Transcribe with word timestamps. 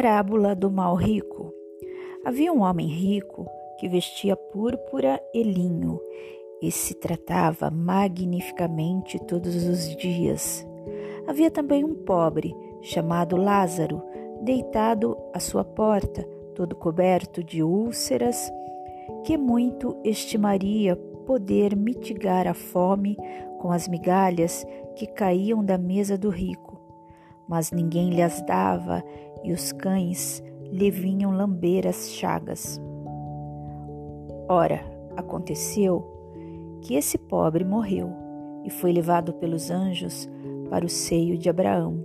Parábola 0.00 0.54
do 0.54 0.70
mal 0.70 0.94
rico. 0.94 1.52
Havia 2.24 2.50
um 2.50 2.62
homem 2.62 2.86
rico 2.86 3.46
que 3.78 3.86
vestia 3.86 4.34
púrpura 4.34 5.20
e 5.34 5.42
linho 5.42 6.00
e 6.62 6.72
se 6.72 6.94
tratava 6.94 7.70
magnificamente 7.70 9.18
todos 9.18 9.54
os 9.66 9.94
dias. 9.98 10.66
Havia 11.28 11.50
também 11.50 11.84
um 11.84 11.94
pobre 11.94 12.56
chamado 12.80 13.36
Lázaro, 13.36 14.02
deitado 14.40 15.18
à 15.34 15.38
sua 15.38 15.64
porta, 15.64 16.22
todo 16.54 16.74
coberto 16.74 17.44
de 17.44 17.62
úlceras, 17.62 18.50
que 19.22 19.36
muito 19.36 19.94
estimaria 20.02 20.96
poder 21.26 21.76
mitigar 21.76 22.48
a 22.48 22.54
fome 22.54 23.18
com 23.58 23.70
as 23.70 23.86
migalhas 23.86 24.66
que 24.96 25.06
caíam 25.06 25.62
da 25.62 25.76
mesa 25.76 26.16
do 26.16 26.30
rico. 26.30 26.80
Mas 27.46 27.70
ninguém 27.72 28.10
lhes 28.10 28.40
dava 28.42 29.04
e 29.42 29.52
os 29.52 29.72
cães 29.72 30.42
lhe 30.70 30.90
vinham 30.90 31.32
lamber 31.32 31.86
as 31.86 32.10
chagas. 32.10 32.80
Ora, 34.48 34.80
aconteceu 35.16 36.04
que 36.82 36.94
esse 36.94 37.18
pobre 37.18 37.64
morreu 37.64 38.12
e 38.64 38.70
foi 38.70 38.92
levado 38.92 39.32
pelos 39.34 39.70
anjos 39.70 40.28
para 40.68 40.84
o 40.84 40.88
seio 40.88 41.36
de 41.36 41.48
Abraão. 41.48 42.04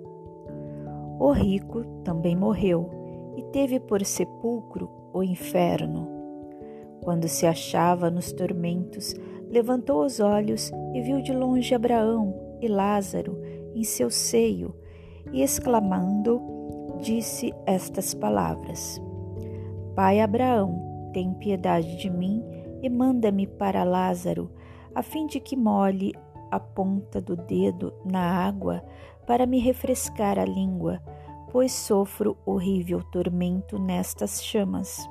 O 1.20 1.32
rico 1.32 1.84
também 2.04 2.36
morreu 2.36 2.90
e 3.36 3.44
teve 3.52 3.80
por 3.80 4.04
sepulcro 4.04 4.90
o 5.14 5.24
inferno. 5.24 6.08
Quando 7.04 7.28
se 7.28 7.46
achava 7.46 8.10
nos 8.10 8.32
tormentos, 8.32 9.16
levantou 9.50 10.04
os 10.04 10.20
olhos 10.20 10.72
e 10.94 11.02
viu 11.02 11.22
de 11.22 11.34
longe 11.34 11.74
Abraão 11.74 12.34
e 12.62 12.68
Lázaro 12.68 13.40
em 13.76 13.84
seu 13.84 14.10
seio, 14.10 14.74
e 15.32 15.42
exclamando, 15.42 16.42
disse 17.02 17.54
estas 17.66 18.14
palavras: 18.14 19.02
Pai 19.96 20.20
Abraão, 20.20 21.10
tem 21.14 21.34
piedade 21.34 21.98
de 21.98 22.10
mim 22.10 22.44
e 22.82 22.90
manda-me 22.90 23.48
para 23.48 23.84
Lázaro, 23.84 24.52
a 24.94 25.02
fim 25.02 25.26
de 25.26 25.40
que 25.40 25.56
molhe 25.56 26.14
a 26.52 26.60
ponta 26.60 27.22
do 27.22 27.36
dedo 27.36 27.94
na 28.06 28.46
água 28.46 28.84
para 29.26 29.46
me 29.46 29.60
refrescar 29.60 30.38
a 30.38 30.46
língua, 30.46 31.02
pois 31.52 31.72
sofro 31.72 32.38
horrível 32.46 33.02
tormento 33.12 33.80
nestas 33.80 34.44
chamas. 34.44 35.10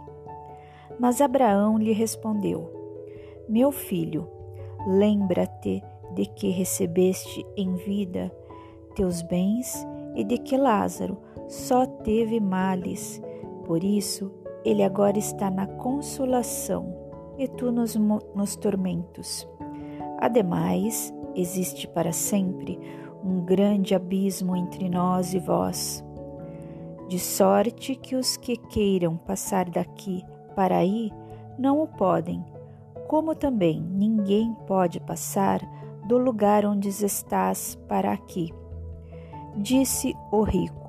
Mas 0.98 1.20
Abraão 1.20 1.78
lhe 1.78 1.92
respondeu: 1.92 2.70
Meu 3.48 3.72
filho, 3.72 4.28
lembra-te 4.86 5.82
de 6.14 6.26
que 6.26 6.50
recebeste 6.50 7.44
em 7.56 7.74
vida 7.74 8.30
teus 8.94 9.22
bens 9.22 9.86
e 10.14 10.22
de 10.22 10.38
que 10.38 10.56
Lázaro 10.56 11.18
só 11.48 11.86
teve 11.86 12.40
males. 12.40 13.22
Por 13.64 13.82
isso, 13.82 14.32
ele 14.64 14.82
agora 14.82 15.18
está 15.18 15.50
na 15.50 15.66
consolação 15.66 16.94
e 17.38 17.48
tu 17.48 17.70
nos, 17.70 17.94
nos 17.96 18.56
tormentos. 18.56 19.48
Ademais, 20.18 21.12
existe 21.34 21.86
para 21.88 22.12
sempre 22.12 22.78
um 23.24 23.40
grande 23.40 23.94
abismo 23.94 24.54
entre 24.54 24.88
nós 24.88 25.34
e 25.34 25.38
vós, 25.38 26.04
de 27.08 27.18
sorte 27.18 27.94
que 27.94 28.16
os 28.16 28.36
que 28.36 28.56
queiram 28.56 29.16
passar 29.16 29.68
daqui 29.68 30.22
para 30.54 30.76
aí 30.76 31.10
não 31.58 31.82
o 31.82 31.86
podem, 31.86 32.44
como 33.08 33.34
também 33.34 33.80
ninguém 33.80 34.54
pode 34.66 35.00
passar 35.00 35.60
do 36.06 36.18
lugar 36.18 36.66
onde 36.66 36.88
estás 36.88 37.78
para 37.88 38.12
aqui. 38.12 38.52
Disse 39.56 40.14
o 40.32 40.42
rico: 40.42 40.83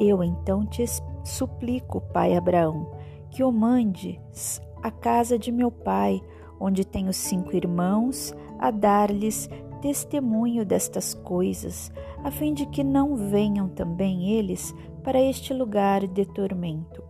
eu 0.00 0.24
então 0.24 0.64
te 0.64 0.82
suplico, 1.22 2.00
pai 2.00 2.34
Abraão, 2.34 2.90
que 3.30 3.44
o 3.44 3.52
mandes 3.52 4.60
à 4.82 4.90
casa 4.90 5.38
de 5.38 5.52
meu 5.52 5.70
pai, 5.70 6.22
onde 6.58 6.86
tenho 6.86 7.12
cinco 7.12 7.54
irmãos, 7.54 8.34
a 8.58 8.70
dar-lhes 8.70 9.48
testemunho 9.82 10.64
destas 10.64 11.12
coisas, 11.12 11.92
a 12.24 12.30
fim 12.30 12.54
de 12.54 12.66
que 12.66 12.82
não 12.82 13.14
venham 13.14 13.68
também 13.68 14.30
eles 14.30 14.74
para 15.04 15.20
este 15.20 15.52
lugar 15.52 16.06
de 16.06 16.24
tormento. 16.24 17.02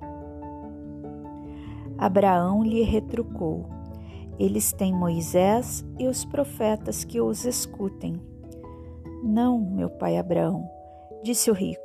Abraão 1.97 2.65
lhe 2.65 2.83
retrucou: 2.83 3.67
Eles 4.39 4.73
têm 4.73 4.93
Moisés 4.93 5.85
e 5.99 6.07
os 6.09 6.25
profetas 6.25 7.05
que 7.05 7.21
os 7.21 7.45
escutem. 7.45 8.21
Não, 9.23 9.61
meu 9.61 9.91
pai 9.91 10.17
Abraão, 10.17 10.69
disse 11.23 11.51
o 11.51 11.55
rico. 11.55 11.80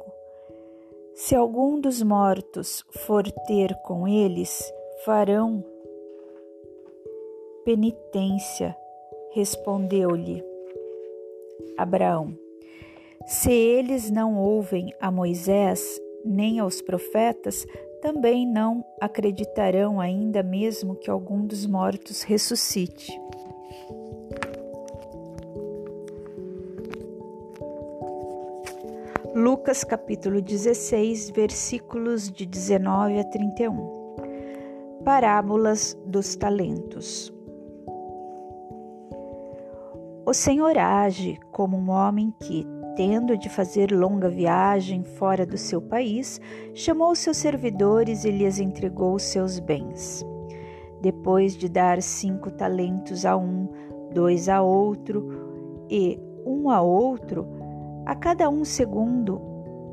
Se 1.16 1.34
algum 1.34 1.80
dos 1.80 2.04
mortos 2.04 2.84
for 3.06 3.24
ter 3.48 3.74
com 3.84 4.06
eles, 4.06 4.70
farão 5.06 5.64
penitência, 7.64 8.76
respondeu-lhe 9.32 10.44
Abraão. 11.78 12.38
Se 13.26 13.50
eles 13.50 14.12
não 14.12 14.38
ouvem 14.38 14.94
a 15.00 15.10
Moisés 15.10 16.02
nem 16.26 16.60
aos 16.60 16.82
profetas, 16.82 17.66
também 18.02 18.46
não 18.46 18.84
acreditarão 19.00 20.02
ainda 20.02 20.44
mesmo 20.44 20.98
que 20.98 21.10
algum 21.10 21.48
dos 21.48 21.66
mortos 21.66 22.24
ressuscite. 22.24 23.18
Lucas 29.36 29.84
capítulo 29.84 30.42
16, 30.42 31.32
versículos 31.32 32.32
de 32.32 32.46
19 32.46 33.20
a 33.20 33.24
31. 33.26 34.16
Parábolas 35.04 35.94
dos 36.06 36.38
talentos. 36.38 37.34
O 40.26 40.34
Senhor 40.34 40.78
age 40.78 41.38
como 41.52 41.76
um 41.76 41.90
homem 41.90 42.34
que, 42.40 42.66
tendo 42.96 43.38
de 43.38 43.50
fazer 43.50 43.92
longa 43.92 44.30
viagem 44.30 45.04
fora 45.04 45.46
do 45.46 45.58
seu 45.58 45.82
país, 45.82 46.40
chamou 46.74 47.14
seus 47.14 47.36
servidores 47.36 48.24
e 48.24 48.32
lhes 48.32 48.58
entregou 48.58 49.20
seus 49.20 49.60
bens. 49.60 50.26
Depois 51.02 51.58
de 51.58 51.68
dar 51.68 52.02
cinco 52.02 52.50
talentos 52.52 53.26
a 53.26 53.36
um, 53.36 53.68
dois 54.14 54.48
a 54.48 54.62
outro 54.62 55.28
e 55.90 56.18
um 56.46 56.70
a 56.70 56.82
outro, 56.82 57.46
a 58.06 58.14
cada 58.14 58.48
um 58.50 58.64
segundo, 58.64 59.42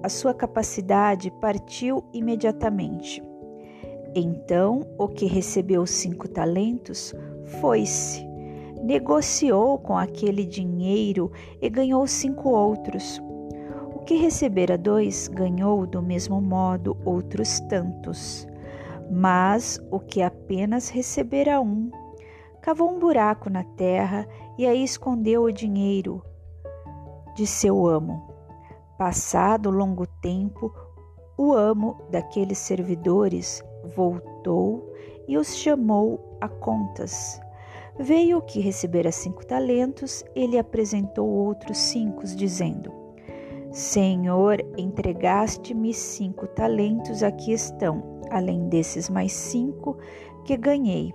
a 0.03 0.09
sua 0.09 0.35
capacidade 0.35 1.31
partiu 1.31 2.05
imediatamente. 2.13 3.23
Então, 4.15 4.87
o 4.99 5.09
que 5.09 5.25
recebeu 5.25 5.87
cinco 5.87 6.29
talentos 6.29 7.15
foi-se, 7.61 8.23
negociou 8.83 9.79
com 9.79 9.97
aquele 9.97 10.45
dinheiro 10.45 11.33
e 11.61 11.71
ganhou 11.71 12.07
cinco 12.07 12.51
outros. 12.51 13.19
O 13.95 14.01
que 14.01 14.17
recebera 14.17 14.77
dois 14.77 15.29
ganhou 15.29 15.87
do 15.87 16.03
mesmo 16.03 16.39
modo 16.39 16.99
outros 17.07 17.61
tantos. 17.61 18.47
Mas 19.11 19.81
o 19.91 19.99
que 19.99 20.21
apenas 20.21 20.91
recebera 20.91 21.63
um, 21.63 21.91
cavou 22.61 22.91
um 22.91 22.99
buraco 22.99 23.49
na 23.49 23.65
terra 23.65 24.27
e 24.59 24.67
aí 24.67 24.85
escondeu 24.85 25.45
o 25.45 25.53
dinheiro 25.53 26.23
de 27.35 27.47
seu 27.47 27.87
amo. 27.87 28.29
Passado 28.99 29.71
longo 29.71 30.07
tempo, 30.07 30.73
o 31.37 31.53
amo 31.53 32.01
daqueles 32.11 32.59
servidores 32.59 33.63
voltou 33.97 34.93
e 35.27 35.37
os 35.37 35.57
chamou 35.57 36.39
a 36.41 36.49
contas. 36.49 37.41
Veio 37.99 38.41
que 38.43 38.61
recebera 38.61 39.11
cinco 39.11 39.45
talentos, 39.45 40.25
ele 40.35 40.59
apresentou 40.59 41.29
outros 41.29 41.79
cinco, 41.79 42.25
dizendo: 42.25 42.93
Senhor, 43.71 44.59
entregaste-me 44.77 45.93
cinco 45.93 46.47
talentos, 46.47 47.23
aqui 47.23 47.53
estão, 47.53 48.21
além 48.31 48.69
desses 48.69 49.11
mais 49.11 49.33
cinco 49.33 49.97
que 50.45 50.57
ganhei. 50.57 51.13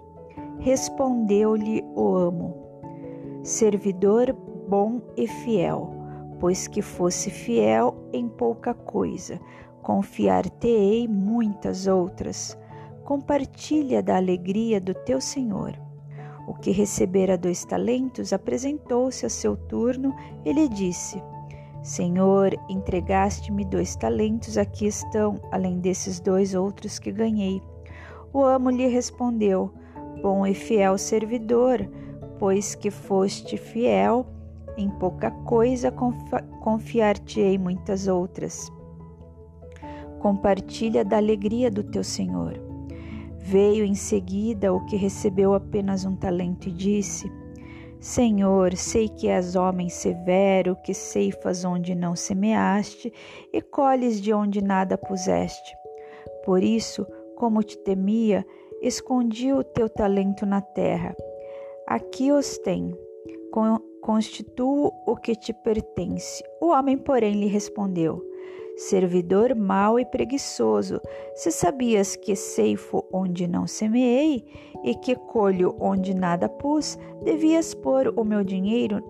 Respondeu-lhe 0.59 1.83
o 1.95 2.15
amo: 2.15 2.55
Servidor 3.43 4.33
bom 4.67 5.01
e 5.15 5.27
fiel 5.27 5.96
pois 6.39 6.67
que 6.67 6.81
fosse 6.81 7.29
fiel 7.29 7.95
em 8.13 8.27
pouca 8.27 8.73
coisa, 8.73 9.39
confiar-te-ei 9.81 11.07
muitas 11.07 11.87
outras. 11.87 12.57
Compartilha 13.03 14.03
da 14.03 14.17
alegria 14.17 14.81
do 14.81 14.93
teu 14.93 15.21
Senhor. 15.21 15.79
O 16.47 16.53
que 16.53 16.71
recebera 16.71 17.37
dois 17.37 17.65
talentos 17.65 18.33
apresentou-se 18.33 19.25
a 19.25 19.29
seu 19.29 19.55
turno 19.55 20.15
e 20.45 20.51
lhe 20.51 20.67
disse: 20.67 21.21
Senhor, 21.81 22.53
entregaste-me 22.69 23.63
dois 23.63 23.95
talentos, 23.95 24.57
aqui 24.57 24.87
estão, 24.87 25.39
além 25.51 25.79
desses 25.79 26.19
dois 26.19 26.53
outros 26.53 26.99
que 26.99 27.11
ganhei. 27.11 27.61
O 28.33 28.43
amo 28.43 28.69
lhe 28.69 28.87
respondeu: 28.87 29.71
Bom 30.21 30.45
e 30.45 30.53
fiel 30.53 30.97
servidor, 30.97 31.89
pois 32.39 32.75
que 32.75 32.91
foste 32.91 33.57
fiel 33.57 34.25
em 34.77 34.89
pouca 34.89 35.31
coisa 35.31 35.91
confiar-te-ei 36.61 37.57
muitas 37.57 38.07
outras. 38.07 38.71
compartilha 40.19 41.05
da 41.05 41.17
alegria 41.17 41.69
do 41.69 41.83
teu 41.83 42.03
senhor. 42.03 42.59
Veio 43.37 43.85
em 43.85 43.95
seguida 43.95 44.73
o 44.73 44.83
que 44.85 44.95
recebeu 44.95 45.53
apenas 45.53 46.05
um 46.05 46.15
talento 46.15 46.67
e 46.67 46.71
disse: 46.71 47.31
Senhor, 47.99 48.75
sei 48.75 49.07
que 49.07 49.27
és 49.27 49.55
homem 49.55 49.89
severo, 49.89 50.75
que 50.83 50.93
ceifas 50.93 51.63
onde 51.63 51.95
não 51.95 52.15
semeaste 52.15 53.11
e 53.53 53.61
colhes 53.61 54.19
de 54.21 54.33
onde 54.33 54.61
nada 54.61 54.97
puseste. 54.97 55.75
Por 56.45 56.63
isso, 56.63 57.05
como 57.35 57.63
te 57.63 57.77
temia, 57.77 58.45
escondi 58.81 59.53
o 59.53 59.63
teu 59.63 59.87
talento 59.87 60.45
na 60.45 60.61
terra. 60.61 61.15
Aqui 61.87 62.31
os 62.31 62.57
tem. 62.57 62.93
Constituo 64.07 64.93
o 65.05 65.17
que 65.17 65.35
te 65.35 65.51
pertence. 65.51 66.41
O 66.61 66.67
homem, 66.67 66.97
porém, 66.97 67.33
lhe 67.33 67.47
respondeu: 67.47 68.23
servidor 68.77 69.53
mau 69.53 69.99
e 69.99 70.05
preguiçoso, 70.05 71.01
se 71.35 71.51
sabias 71.51 72.15
que 72.15 72.33
ceifo 72.33 73.03
onde 73.11 73.49
não 73.49 73.67
semeei 73.67 74.45
e 74.81 74.95
que 74.95 75.13
colho 75.13 75.75
onde 75.77 76.15
nada 76.15 76.47
pus, 76.47 76.97
devias 77.21 77.73
pôr 77.73 78.13
o 78.15 78.23
meu 78.23 78.45
dinheiro 78.45 79.03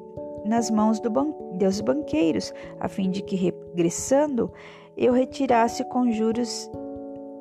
nas 0.44 0.72
mãos 0.72 1.00
do 1.00 1.12
ban 1.12 1.32
dos 1.60 1.80
banqueiros, 1.80 2.52
a 2.80 2.88
fim 2.88 3.12
de 3.12 3.22
que, 3.22 3.36
regressando, 3.36 4.52
eu 4.98 5.14
retirasse 5.14 5.84
com 5.90 6.12
juros 6.12 6.72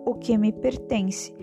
o 0.04 0.14
que 0.14 0.36
me 0.36 0.52
pertence. 0.52 1.34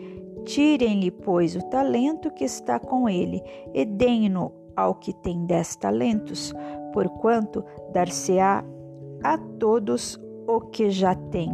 Tirem-lhe, 0.46 1.10
pois, 1.10 1.56
o 1.56 1.70
talento 1.70 2.30
que 2.30 2.44
está 2.44 2.78
com 2.80 3.10
ele, 3.10 3.42
e 3.74 3.84
deem-no 3.84 4.62
ao 4.76 4.96
que 4.96 5.14
tem 5.14 5.46
dez 5.46 5.76
talentos, 5.76 6.54
porquanto 6.94 7.64
dar-se-á 7.92 8.64
a 9.24 9.38
todos 9.38 10.20
o 10.48 10.62
que 10.62 10.90
já 10.90 11.16
tem, 11.16 11.50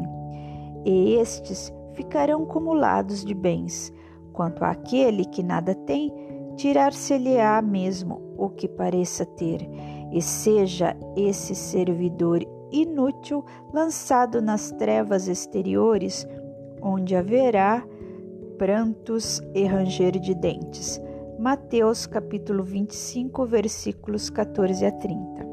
e 0.86 1.14
estes 1.16 1.74
ficarão 1.94 2.46
cumulados 2.46 3.24
de 3.24 3.34
bens. 3.34 3.94
Quanto 4.34 4.64
àquele 4.64 5.26
que 5.26 5.44
nada 5.44 5.76
tem, 5.76 6.14
tirar-se-lhe-á 6.56 7.62
mesmo 7.62 8.22
o 8.38 8.50
que 8.50 8.68
pareça 8.68 9.26
ter, 9.26 9.70
e 10.12 10.22
seja 10.22 10.96
esse 11.16 11.54
servidor 11.54 12.40
inútil 12.72 13.44
lançado 13.74 14.42
nas 14.42 14.72
trevas 14.72 15.28
exteriores, 15.28 16.26
onde 16.82 17.16
haverá 17.16 17.86
prantos 18.58 19.42
e 19.54 19.66
ranger 19.66 20.20
de 20.20 20.34
dentes. 20.34 21.02
Mateus 21.40 22.06
capítulo 22.06 22.66
25, 22.66 23.46
versículos 23.46 24.30
14 24.30 24.86
a 24.86 24.92
30. 24.92 25.48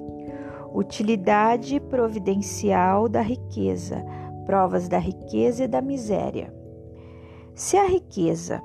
Utilidade 0.74 1.78
providencial 1.78 3.08
da 3.08 3.20
riqueza, 3.20 4.04
provas 4.44 4.88
da 4.88 4.98
riqueza 4.98 5.62
e 5.62 5.68
da 5.68 5.80
miséria. 5.80 6.52
Se 7.54 7.76
a 7.76 7.86
riqueza 7.86 8.60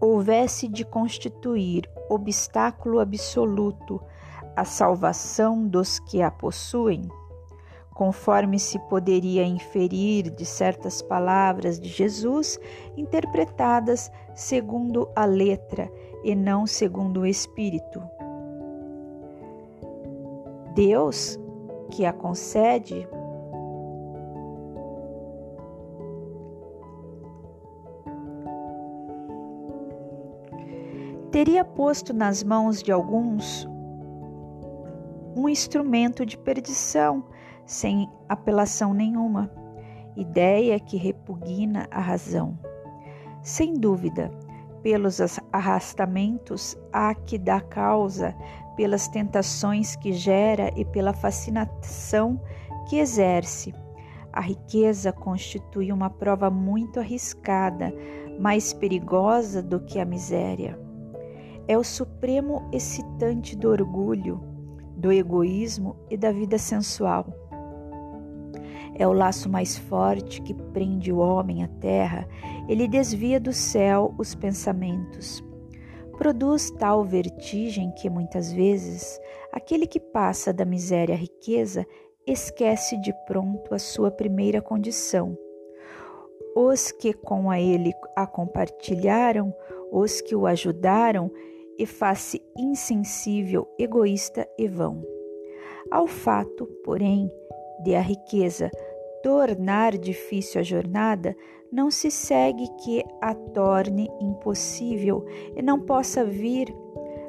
houvesse 0.00 0.68
de 0.68 0.84
constituir 0.84 1.90
obstáculo 2.08 3.00
absoluto 3.00 4.00
à 4.54 4.64
salvação 4.64 5.66
dos 5.66 5.98
que 5.98 6.22
a 6.22 6.30
possuem, 6.30 7.02
conforme 8.02 8.58
se 8.58 8.80
poderia 8.80 9.44
inferir 9.44 10.28
de 10.28 10.44
certas 10.44 11.00
palavras 11.00 11.78
de 11.78 11.88
Jesus 11.88 12.58
interpretadas 12.96 14.10
segundo 14.34 15.08
a 15.14 15.24
letra 15.24 15.88
e 16.24 16.34
não 16.34 16.66
segundo 16.66 17.20
o 17.20 17.26
espírito. 17.26 18.02
Deus 20.74 21.38
que 21.92 22.04
a 22.04 22.12
concede 22.12 23.06
teria 31.30 31.64
posto 31.64 32.12
nas 32.12 32.42
mãos 32.42 32.82
de 32.82 32.90
alguns 32.90 33.64
um 35.36 35.48
instrumento 35.48 36.26
de 36.26 36.36
perdição 36.36 37.24
sem 37.66 38.08
apelação 38.28 38.92
nenhuma, 38.92 39.50
ideia 40.16 40.78
que 40.78 40.96
repugna 40.96 41.86
a 41.90 42.00
razão. 42.00 42.58
Sem 43.42 43.74
dúvida, 43.74 44.30
pelos 44.82 45.20
arrastamentos 45.52 46.76
a 46.92 47.14
que 47.14 47.38
dá 47.38 47.60
causa, 47.60 48.34
pelas 48.76 49.08
tentações 49.08 49.96
que 49.96 50.12
gera 50.12 50.72
e 50.76 50.84
pela 50.84 51.12
fascinação 51.12 52.40
que 52.88 52.98
exerce. 52.98 53.74
A 54.32 54.40
riqueza 54.40 55.12
constitui 55.12 55.92
uma 55.92 56.08
prova 56.08 56.50
muito 56.50 56.98
arriscada, 56.98 57.92
mais 58.40 58.72
perigosa 58.72 59.62
do 59.62 59.80
que 59.80 59.98
a 60.00 60.04
miséria. 60.04 60.78
É 61.68 61.76
o 61.76 61.84
supremo 61.84 62.68
excitante 62.72 63.56
do 63.56 63.68
orgulho, 63.68 64.40
do 64.96 65.12
egoísmo 65.12 65.96
e 66.10 66.16
da 66.16 66.32
vida 66.32 66.58
sensual. 66.58 67.41
É 68.94 69.06
o 69.06 69.12
laço 69.12 69.48
mais 69.48 69.76
forte 69.76 70.42
que 70.42 70.54
prende 70.54 71.12
o 71.12 71.18
homem 71.18 71.64
à 71.64 71.68
terra, 71.68 72.28
ele 72.68 72.86
desvia 72.86 73.40
do 73.40 73.52
céu 73.52 74.14
os 74.18 74.34
pensamentos 74.34 75.42
produz 76.22 76.70
tal 76.70 77.04
vertigem 77.04 77.90
que 77.90 78.08
muitas 78.08 78.52
vezes 78.52 79.20
aquele 79.52 79.88
que 79.88 79.98
passa 79.98 80.52
da 80.52 80.64
miséria 80.64 81.16
à 81.16 81.18
riqueza 81.18 81.84
esquece 82.24 82.96
de 83.00 83.12
pronto 83.26 83.74
a 83.74 83.78
sua 83.80 84.08
primeira 84.08 84.62
condição. 84.62 85.36
Os 86.54 86.92
que 86.92 87.12
com 87.12 87.50
a 87.50 87.60
ele 87.60 87.92
a 88.14 88.24
compartilharam, 88.24 89.52
os 89.90 90.20
que 90.20 90.36
o 90.36 90.46
ajudaram, 90.46 91.28
e 91.76 91.86
faz-se 91.86 92.40
insensível, 92.56 93.66
egoísta 93.76 94.46
e 94.56 94.68
vão. 94.68 95.04
Ao 95.90 96.06
fato, 96.06 96.66
porém, 96.84 97.28
de 97.80 97.94
a 97.94 98.00
riqueza 98.00 98.70
tornar 99.22 99.96
difícil 99.96 100.60
a 100.60 100.64
jornada, 100.64 101.34
não 101.70 101.90
se 101.90 102.10
segue 102.10 102.68
que 102.84 103.02
a 103.20 103.34
torne 103.34 104.10
impossível 104.20 105.24
e 105.56 105.62
não 105.62 105.80
possa 105.80 106.24
vir 106.24 106.74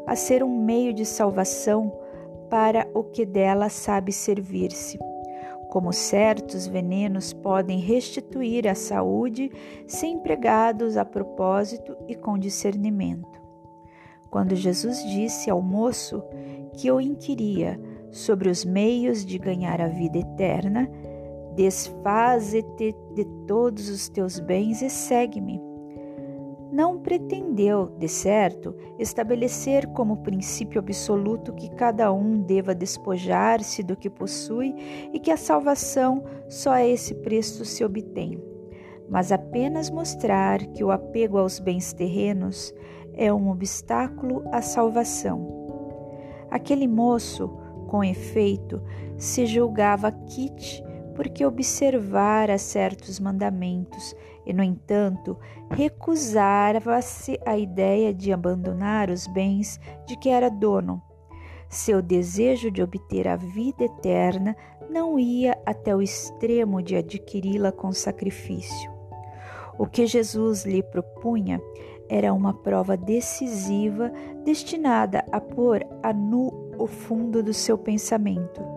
a 0.06 0.16
ser 0.16 0.44
um 0.44 0.64
meio 0.64 0.94
de 0.94 1.06
salvação 1.06 1.98
para 2.50 2.88
o 2.94 3.04
que 3.04 3.26
dela 3.26 3.70
sabe 3.70 4.12
servir-se. 4.12 5.00
Como 5.70 5.94
certos 5.94 6.68
venenos 6.68 7.34
podem 7.34 7.80
restituir 7.80 8.68
a 8.68 8.76
saúde 8.76 9.52
se 9.88 10.06
empregados 10.06 10.98
a 10.98 11.06
propósito 11.06 11.96
e 12.08 12.16
com 12.16 12.38
discernimento. 12.38 13.42
Quando 14.30 14.56
Jesus 14.56 15.04
disse 15.04 15.50
ao 15.50 15.62
moço 15.62 16.24
que 16.74 16.92
o 16.92 17.00
inquiria 17.00 17.80
sobre 18.14 18.50
os 18.50 18.64
meios 18.64 19.26
de 19.26 19.38
ganhar 19.38 19.82
a 19.82 19.90
vida 19.90 20.20
eterna, 20.20 20.90
Desfaze-te 21.56 22.96
de 23.14 23.26
todos 23.46 23.88
os 23.88 24.10
teus 24.10 24.40
bens 24.40 24.82
e 24.82 24.90
segue-me. 24.90 25.62
Não 26.72 26.98
pretendeu, 26.98 27.96
de 28.00 28.08
certo, 28.08 28.76
estabelecer 28.98 29.86
como 29.90 30.24
princípio 30.24 30.80
absoluto 30.80 31.54
que 31.54 31.70
cada 31.70 32.12
um 32.12 32.42
deva 32.42 32.74
despojar-se 32.74 33.84
do 33.84 33.96
que 33.96 34.10
possui 34.10 34.74
e 35.14 35.20
que 35.20 35.30
a 35.30 35.38
salvação 35.38 36.24
só 36.50 36.72
a 36.72 36.88
esse 36.88 37.14
preço 37.14 37.64
se 37.64 37.86
obtém, 37.86 38.44
mas 39.08 39.32
apenas 39.32 39.92
mostrar 39.92 40.66
que 40.72 40.84
o 40.84 40.90
apego 40.90 41.38
aos 41.38 41.60
bens 41.60 41.94
terrenos 41.94 42.74
é 43.14 43.32
um 43.32 43.52
obstáculo 43.52 44.44
à 44.52 44.60
salvação. 44.60 45.62
Aquele 46.50 46.88
moço, 46.88 47.56
com 47.94 48.04
efeito, 48.04 48.82
se 49.20 49.46
julgava 49.46 50.12
quite 50.12 50.84
porque 51.14 51.46
observara 51.46 52.58
certos 52.58 53.20
mandamentos 53.20 54.16
e, 54.48 54.52
no 54.52 54.64
entanto, 54.64 55.38
recusava-se 55.70 57.40
a 57.46 57.56
ideia 57.56 58.12
de 58.12 58.34
abandonar 58.34 59.12
os 59.12 59.28
bens 59.28 59.80
de 60.08 60.18
que 60.18 60.30
era 60.30 60.50
dono. 60.50 61.04
Seu 61.70 62.02
desejo 62.02 62.72
de 62.72 62.82
obter 62.82 63.28
a 63.28 63.36
vida 63.36 63.84
eterna 63.84 64.56
não 64.90 65.20
ia 65.20 65.56
até 65.64 65.96
o 65.96 66.02
extremo 66.02 66.82
de 66.82 66.96
adquiri-la 66.96 67.72
com 67.72 67.92
sacrifício. 67.92 68.92
O 69.78 69.86
que 69.86 70.08
Jesus 70.08 70.66
lhe 70.66 70.82
propunha 70.82 71.62
era 72.10 72.34
uma 72.34 72.56
prova 72.56 72.98
decisiva 72.98 74.12
destinada 74.44 75.24
a 75.32 75.40
pôr 75.40 75.86
a 76.02 76.12
nu 76.12 76.63
o 76.78 76.88
fundo 76.88 77.42
do 77.44 77.54
seu 77.54 77.78
pensamento 77.78 78.74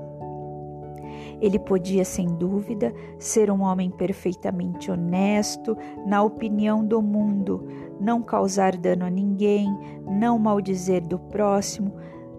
ele 1.40 1.58
podia, 1.58 2.04
sem 2.04 2.26
dúvida, 2.26 2.94
ser 3.18 3.50
um 3.50 3.62
homem 3.62 3.90
perfeitamente 3.90 4.90
honesto 4.90 5.76
na 6.06 6.22
opinião 6.22 6.84
do 6.84 7.02
mundo, 7.02 7.66
não 8.00 8.22
causar 8.22 8.76
dano 8.76 9.04
a 9.04 9.10
ninguém, 9.10 9.68
não 10.06 10.38
maldizer 10.38 11.06
do 11.06 11.18
próximo, 11.18 11.92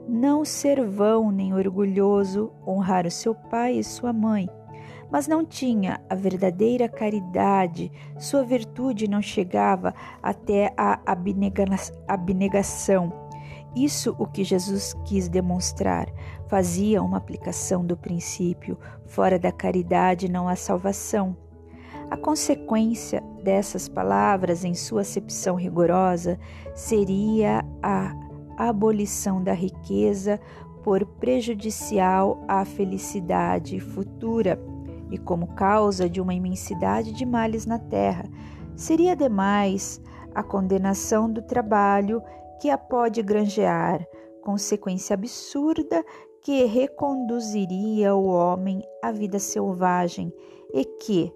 não 0.08 0.44
ser 0.44 0.84
vão 0.84 1.32
nem 1.32 1.54
orgulhoso, 1.54 2.52
honrar 2.66 3.06
o 3.06 3.12
seu 3.12 3.36
pai 3.36 3.78
e 3.78 3.84
sua 3.84 4.14
mãe. 4.14 4.50
mas 5.10 5.26
não 5.26 5.46
tinha 5.46 6.02
a 6.10 6.16
verdadeira 6.16 6.90
caridade, 6.90 7.90
sua 8.20 8.44
virtude 8.44 9.08
não 9.08 9.22
chegava 9.22 9.94
até 10.22 10.74
a 10.76 11.00
abnegação. 12.06 13.27
Isso 13.76 14.16
o 14.18 14.26
que 14.26 14.44
Jesus 14.44 14.94
quis 15.06 15.28
demonstrar. 15.28 16.08
Fazia 16.48 17.02
uma 17.02 17.18
aplicação 17.18 17.86
do 17.86 17.96
princípio: 17.96 18.78
fora 19.06 19.38
da 19.38 19.52
caridade 19.52 20.30
não 20.30 20.48
há 20.48 20.56
salvação. 20.56 21.36
A 22.10 22.16
consequência 22.16 23.22
dessas 23.44 23.90
palavras, 23.90 24.64
em 24.64 24.74
sua 24.74 25.02
acepção 25.02 25.56
rigorosa, 25.56 26.40
seria 26.74 27.66
a 27.84 28.16
abolição 28.58 29.44
da 29.44 29.54
riqueza 29.54 30.40
por 30.84 31.06
prejudicial 31.06 32.42
à 32.48 32.64
felicidade 32.64 33.78
futura 33.80 34.58
e 35.12 35.18
como 35.18 35.48
causa 35.48 36.10
de 36.10 36.22
uma 36.22 36.34
imensidade 36.34 37.12
de 37.12 37.26
males 37.26 37.66
na 37.66 37.78
terra. 37.78 38.24
Seria 38.76 39.16
demais 39.16 40.02
a 40.34 40.42
condenação 40.42 41.30
do 41.30 41.42
trabalho 41.42 42.22
que 42.60 42.70
a 42.70 42.78
pode 42.78 43.22
granjear, 43.22 44.06
consequência 44.42 45.14
absurda 45.14 46.04
que 46.42 46.64
reconduziria 46.66 48.16
o 48.16 48.28
homem 48.28 48.82
à 49.02 49.12
vida 49.12 49.40
selvagem 49.40 50.34
e 50.74 50.86
que, 50.86 51.34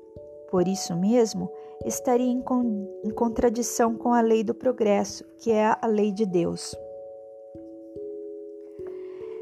por 0.50 0.68
isso 0.68 0.96
mesmo, 0.96 1.52
estaria 1.86 2.32
em, 2.32 2.42
con 2.42 2.88
em 3.04 3.12
contradição 3.12 3.96
com 3.96 4.14
a 4.14 4.22
lei 4.22 4.44
do 4.44 4.54
progresso, 4.54 5.26
que 5.40 5.52
é 5.52 5.76
a 5.82 5.88
lei 5.88 6.12
de 6.12 6.26
Deus. 6.26 6.76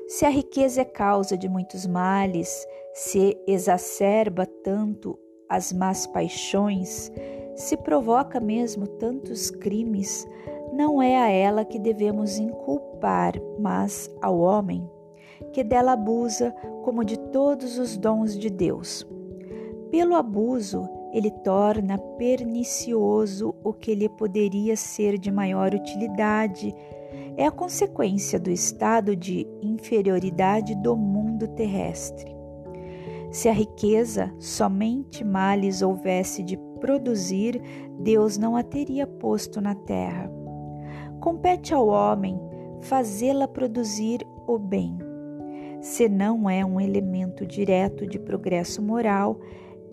Se 0.07 0.25
a 0.25 0.29
riqueza 0.29 0.81
é 0.81 0.85
causa 0.85 1.37
de 1.37 1.47
muitos 1.47 1.85
males, 1.85 2.65
se 2.93 3.37
exacerba 3.45 4.45
tanto 4.45 5.19
as 5.47 5.71
más 5.71 6.07
paixões, 6.07 7.11
se 7.55 7.77
provoca 7.77 8.39
mesmo 8.39 8.87
tantos 8.87 9.51
crimes, 9.51 10.27
não 10.73 11.01
é 11.01 11.17
a 11.17 11.29
ela 11.29 11.65
que 11.65 11.79
devemos 11.79 12.37
inculpar, 12.37 13.33
mas 13.59 14.09
ao 14.21 14.39
homem, 14.39 14.89
que 15.51 15.63
dela 15.63 15.93
abusa 15.93 16.51
como 16.83 17.03
de 17.03 17.17
todos 17.17 17.77
os 17.77 17.97
dons 17.97 18.37
de 18.37 18.49
Deus. 18.49 19.07
Pelo 19.91 20.15
abuso, 20.15 20.87
ele 21.11 21.31
torna 21.31 21.97
pernicioso 21.97 23.55
o 23.63 23.73
que 23.73 23.95
lhe 23.95 24.07
poderia 24.07 24.75
ser 24.75 25.17
de 25.17 25.31
maior 25.31 25.73
utilidade. 25.73 26.75
É 27.35 27.45
a 27.45 27.51
consequência 27.51 28.39
do 28.39 28.51
estado 28.51 29.15
de 29.15 29.47
inferioridade 29.61 30.75
do 30.75 30.95
mundo 30.95 31.47
terrestre. 31.47 32.35
Se 33.31 33.47
a 33.47 33.51
riqueza 33.51 34.33
somente 34.39 35.23
males 35.23 35.81
houvesse 35.81 36.43
de 36.43 36.57
produzir, 36.79 37.61
Deus 37.99 38.37
não 38.37 38.55
a 38.55 38.63
teria 38.63 39.05
posto 39.05 39.59
na 39.61 39.75
terra. 39.75 40.38
Compete 41.19 41.73
ao 41.73 41.87
homem 41.87 42.39
fazê-la 42.81 43.47
produzir 43.47 44.25
o 44.47 44.57
bem. 44.57 44.97
Se 45.81 46.07
não 46.07 46.49
é 46.49 46.63
um 46.65 46.79
elemento 46.79 47.45
direto 47.45 48.07
de 48.07 48.17
progresso 48.17 48.81
moral, 48.81 49.39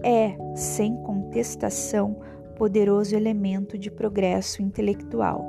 é, 0.03 0.37
sem 0.55 0.97
contestação, 1.03 2.21
poderoso 2.57 3.15
elemento 3.15 3.77
de 3.77 3.91
progresso 3.91 4.63
intelectual. 4.63 5.45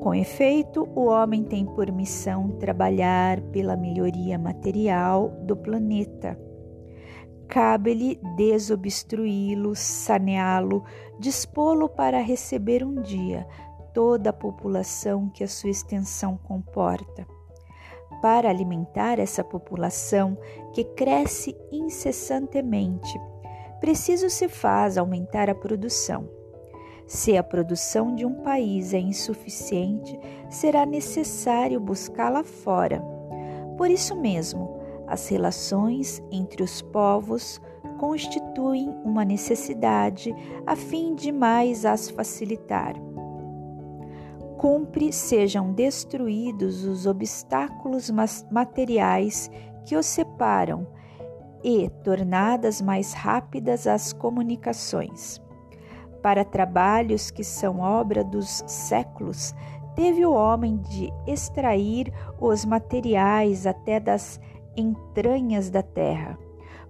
Com 0.00 0.14
efeito, 0.14 0.88
o 0.94 1.04
homem 1.04 1.44
tem 1.44 1.64
por 1.64 1.90
missão 1.92 2.48
trabalhar 2.58 3.40
pela 3.52 3.76
melhoria 3.76 4.38
material 4.38 5.28
do 5.44 5.56
planeta 5.56 6.36
cabe-lhe 7.52 8.18
desobstruí-lo, 8.34 9.76
saneá-lo, 9.76 10.82
dispô-lo 11.20 11.86
para 11.86 12.18
receber 12.18 12.82
um 12.82 13.02
dia 13.02 13.46
toda 13.92 14.30
a 14.30 14.32
população 14.32 15.28
que 15.28 15.44
a 15.44 15.48
sua 15.48 15.70
extensão 15.70 16.36
comporta. 16.36 17.26
Para 18.20 18.48
alimentar 18.48 19.18
essa 19.18 19.42
população 19.42 20.38
que 20.72 20.84
cresce 20.84 21.56
incessantemente, 21.72 23.20
preciso 23.80 24.30
se 24.30 24.48
faz 24.48 24.96
aumentar 24.96 25.50
a 25.50 25.54
produção. 25.54 26.28
Se 27.06 27.36
a 27.36 27.42
produção 27.42 28.14
de 28.14 28.24
um 28.24 28.42
país 28.42 28.94
é 28.94 28.98
insuficiente, 28.98 30.18
será 30.48 30.86
necessário 30.86 31.80
buscá-la 31.80 32.44
fora. 32.44 33.02
Por 33.76 33.90
isso 33.90 34.14
mesmo, 34.14 34.80
as 35.06 35.28
relações 35.28 36.22
entre 36.30 36.62
os 36.62 36.80
povos 36.80 37.60
constituem 37.98 38.88
uma 39.04 39.24
necessidade 39.24 40.34
a 40.66 40.74
fim 40.74 41.14
de 41.14 41.30
mais 41.30 41.84
as 41.84 42.08
facilitar. 42.08 42.94
Cumpre 44.62 45.12
sejam 45.12 45.72
destruídos 45.72 46.84
os 46.84 47.04
obstáculos 47.04 48.08
materiais 48.48 49.50
que 49.84 49.96
os 49.96 50.06
separam 50.06 50.86
e 51.64 51.90
tornadas 52.04 52.80
mais 52.80 53.12
rápidas 53.12 53.88
as 53.88 54.12
comunicações. 54.12 55.42
Para 56.22 56.44
trabalhos 56.44 57.28
que 57.28 57.42
são 57.42 57.80
obra 57.80 58.22
dos 58.22 58.62
séculos, 58.68 59.52
teve 59.96 60.24
o 60.24 60.32
homem 60.32 60.76
de 60.76 61.12
extrair 61.26 62.12
os 62.40 62.64
materiais 62.64 63.66
até 63.66 63.98
das 63.98 64.40
entranhas 64.76 65.70
da 65.70 65.82
terra. 65.82 66.38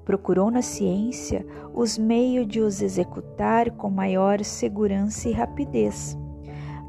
Procurou 0.05 0.50
na 0.50 0.61
ciência 0.61 1.47
os 1.73 1.97
meios 1.97 2.47
de 2.47 2.61
os 2.61 2.83
executar 2.83 3.71
com 3.71 3.88
maior 3.88 4.45
segurança 4.45 5.26
e 5.26 5.33
rapidez. 5.33 6.19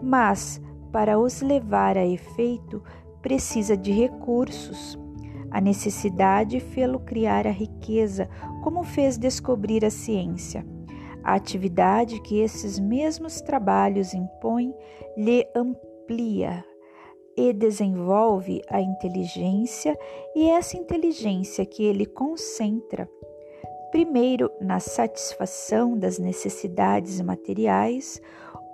Mas, 0.01 0.61
para 0.93 1.17
os 1.19 1.41
levar 1.41 1.97
a 1.97 2.05
efeito, 2.05 2.81
precisa 3.19 3.75
de 3.75 3.91
recursos. 3.91 4.97
A 5.49 5.59
necessidade 5.59 6.59
fê-lo 6.59 6.99
criar 6.99 7.47
a 7.47 7.51
riqueza, 7.51 8.29
como 8.63 8.83
fez 8.83 9.17
descobrir 9.17 9.83
a 9.83 9.89
ciência. 9.89 10.63
A 11.23 11.33
atividade 11.33 12.21
que 12.21 12.39
esses 12.39 12.79
mesmos 12.79 13.41
trabalhos 13.41 14.13
impõem 14.13 14.73
lhe 15.17 15.47
amplia 15.55 16.63
e 17.35 17.51
desenvolve 17.51 18.61
a 18.69 18.79
inteligência, 18.79 19.97
e 20.35 20.49
essa 20.49 20.77
inteligência 20.77 21.65
que 21.65 21.83
ele 21.83 22.05
concentra, 22.05 23.09
primeiro 23.89 24.51
na 24.61 24.79
satisfação 24.79 25.97
das 25.97 26.19
necessidades 26.19 27.19
materiais, 27.21 28.21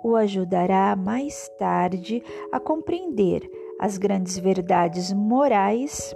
o 0.02 0.16
ajudará 0.16 0.94
mais 0.96 1.48
tarde 1.58 2.22
a 2.52 2.58
compreender 2.58 3.48
as 3.78 3.98
grandes 3.98 4.38
verdades 4.38 5.12
morais, 5.12 6.14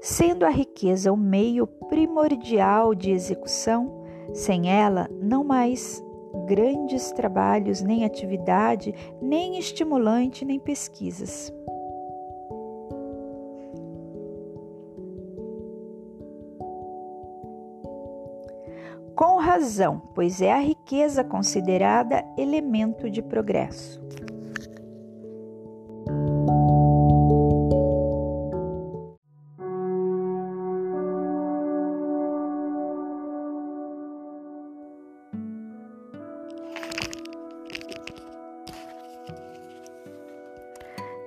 sendo 0.00 0.44
a 0.44 0.50
riqueza 0.50 1.12
o 1.12 1.16
meio 1.16 1.66
primordial 1.66 2.94
de 2.94 3.10
execução, 3.10 4.02
sem 4.32 4.70
ela 4.70 5.08
não 5.20 5.44
mais 5.44 6.02
grandes 6.46 7.12
trabalhos, 7.12 7.82
nem 7.82 8.04
atividade, 8.04 8.94
nem 9.20 9.58
estimulante, 9.58 10.44
nem 10.44 10.58
pesquisas. 10.58 11.52
Com 19.22 19.36
razão, 19.36 20.02
pois 20.16 20.42
é 20.42 20.52
a 20.52 20.58
riqueza 20.58 21.22
considerada 21.22 22.24
elemento 22.36 23.08
de 23.08 23.22
progresso. 23.22 24.02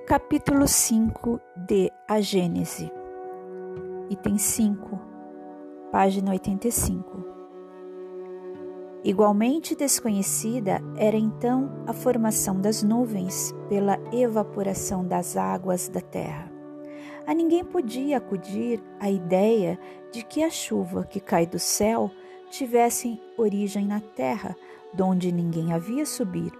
Capítulo 0.06 0.68
5 0.68 1.40
de 1.56 1.90
A 2.06 2.20
Gênese, 2.20 2.92
item 4.10 4.36
5, 4.36 5.00
página 5.90 6.32
85. 6.32 7.25
Igualmente 9.06 9.76
desconhecida 9.76 10.82
era 10.96 11.16
então 11.16 11.70
a 11.86 11.92
formação 11.92 12.60
das 12.60 12.82
nuvens 12.82 13.54
pela 13.68 14.00
evaporação 14.12 15.06
das 15.06 15.36
águas 15.36 15.88
da 15.88 16.00
terra. 16.00 16.50
A 17.24 17.32
ninguém 17.32 17.62
podia 17.62 18.16
acudir 18.16 18.82
a 18.98 19.08
ideia 19.08 19.78
de 20.10 20.24
que 20.24 20.42
a 20.42 20.50
chuva 20.50 21.04
que 21.04 21.20
cai 21.20 21.46
do 21.46 21.56
céu 21.56 22.10
tivesse 22.50 23.22
origem 23.38 23.86
na 23.86 24.00
terra, 24.00 24.56
donde 24.92 25.30
ninguém 25.30 25.72
havia 25.72 26.04
subir. 26.04 26.52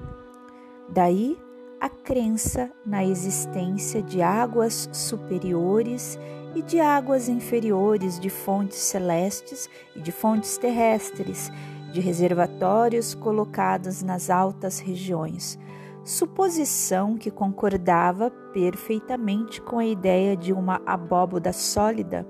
Daí 0.89 1.37
a 1.81 1.89
crença 1.89 2.71
na 2.87 3.05
existência 3.05 4.01
de 4.01 4.23
águas 4.23 4.89
superiores 4.93 6.17
e 6.55 6.63
de 6.63 6.79
águas 6.79 7.29
inferiores, 7.29 8.21
de 8.21 8.31
fontes 8.31 8.79
celestes 8.79 9.69
e 9.97 10.01
de 10.01 10.13
fontes 10.13 10.57
terrestres, 10.57 11.51
de 11.97 12.01
reservatórios 12.03 13.15
colocados 13.15 14.03
nas 14.03 14.29
altas 14.29 14.79
regiões, 14.79 15.59
suposição 16.05 17.17
que 17.17 17.31
concordava 17.31 18.31
perfeitamente 18.53 19.63
com 19.63 19.79
a 19.79 19.87
ideia 19.87 20.37
de 20.37 20.53
uma 20.53 20.83
abóboda 20.85 21.55
sólida 21.55 22.27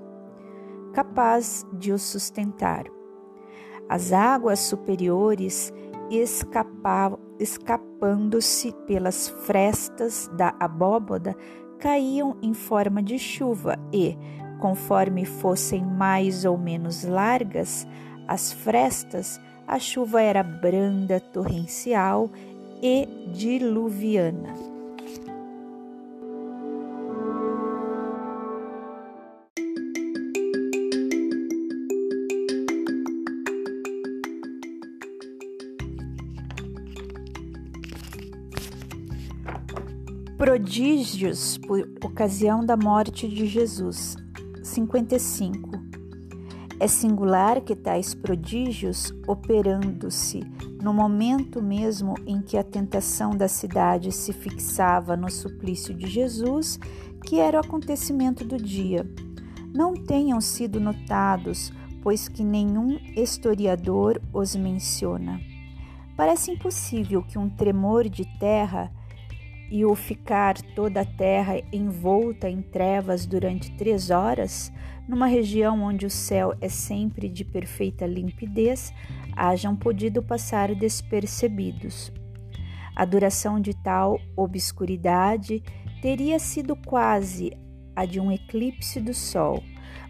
capaz 0.93 1.67
de 1.73 1.91
o 1.91 1.99
sustentar. 1.99 2.85
As 3.89 4.13
águas 4.13 4.59
superiores 4.59 5.73
escapando-se 7.37 8.71
pelas 8.87 9.27
frestas 9.27 10.31
da 10.33 10.55
abóboda 10.57 11.35
caíam 11.77 12.37
em 12.41 12.53
forma 12.53 13.03
de 13.03 13.19
chuva 13.19 13.77
e, 13.91 14.17
conforme 14.61 15.25
fossem 15.25 15.85
mais 15.85 16.45
ou 16.45 16.57
menos 16.57 17.03
largas 17.03 17.85
as 18.27 18.51
frestas, 18.51 19.39
a 19.67 19.77
chuva 19.79 20.21
era 20.21 20.41
branda, 20.41 21.19
torrencial 21.19 22.31
e 22.81 23.05
diluviana. 23.33 24.55
Prodígios 40.37 41.57
por 41.57 41.89
ocasião 42.03 42.65
da 42.65 42.77
morte 42.77 43.27
de 43.27 43.47
Jesus. 43.47 44.15
55. 44.63 45.76
É 46.79 46.87
singular 46.87 47.61
que 47.61 47.75
tais 47.75 48.13
prodígios, 48.13 49.11
operando-se 49.27 50.41
no 50.81 50.93
momento 50.93 51.61
mesmo 51.61 52.13
em 52.25 52.39
que 52.39 52.55
a 52.55 52.63
tentação 52.63 53.31
da 53.31 53.47
cidade 53.47 54.11
se 54.11 54.31
fixava 54.31 55.17
no 55.17 55.29
suplício 55.29 55.93
de 55.93 56.05
Jesus, 56.05 56.79
que 57.25 57.39
era 57.39 57.57
o 57.57 57.65
acontecimento 57.65 58.45
do 58.45 58.57
dia, 58.57 59.09
não 59.73 59.93
tenham 59.93 60.39
sido 60.39 60.79
notados, 60.79 61.73
pois 62.03 62.27
que 62.27 62.43
nenhum 62.43 62.99
historiador 63.15 64.21
os 64.31 64.55
menciona. 64.55 65.41
Parece 66.15 66.51
impossível 66.51 67.23
que 67.23 67.37
um 67.37 67.49
tremor 67.49 68.07
de 68.07 68.23
terra 68.39 68.91
e 69.69 69.85
o 69.85 69.93
ficar 69.95 70.59
toda 70.75 71.01
a 71.01 71.05
terra 71.05 71.61
envolta 71.71 72.49
em 72.49 72.61
trevas 72.61 73.25
durante 73.25 73.75
três 73.75 74.09
horas, 74.09 74.71
numa 75.07 75.27
região 75.27 75.81
onde 75.81 76.05
o 76.05 76.09
céu 76.09 76.53
é 76.61 76.69
sempre 76.69 77.27
de 77.29 77.43
perfeita 77.43 78.05
limpidez, 78.05 78.93
hajam 79.35 79.75
podido 79.75 80.23
passar 80.23 80.73
despercebidos. 80.73 82.11
A 82.95 83.05
duração 83.05 83.59
de 83.59 83.73
tal 83.73 84.19
obscuridade 84.35 85.61
teria 86.01 86.39
sido 86.39 86.75
quase 86.75 87.51
a 87.95 88.05
de 88.05 88.19
um 88.19 88.31
eclipse 88.31 88.99
do 88.99 89.13
Sol, 89.13 89.63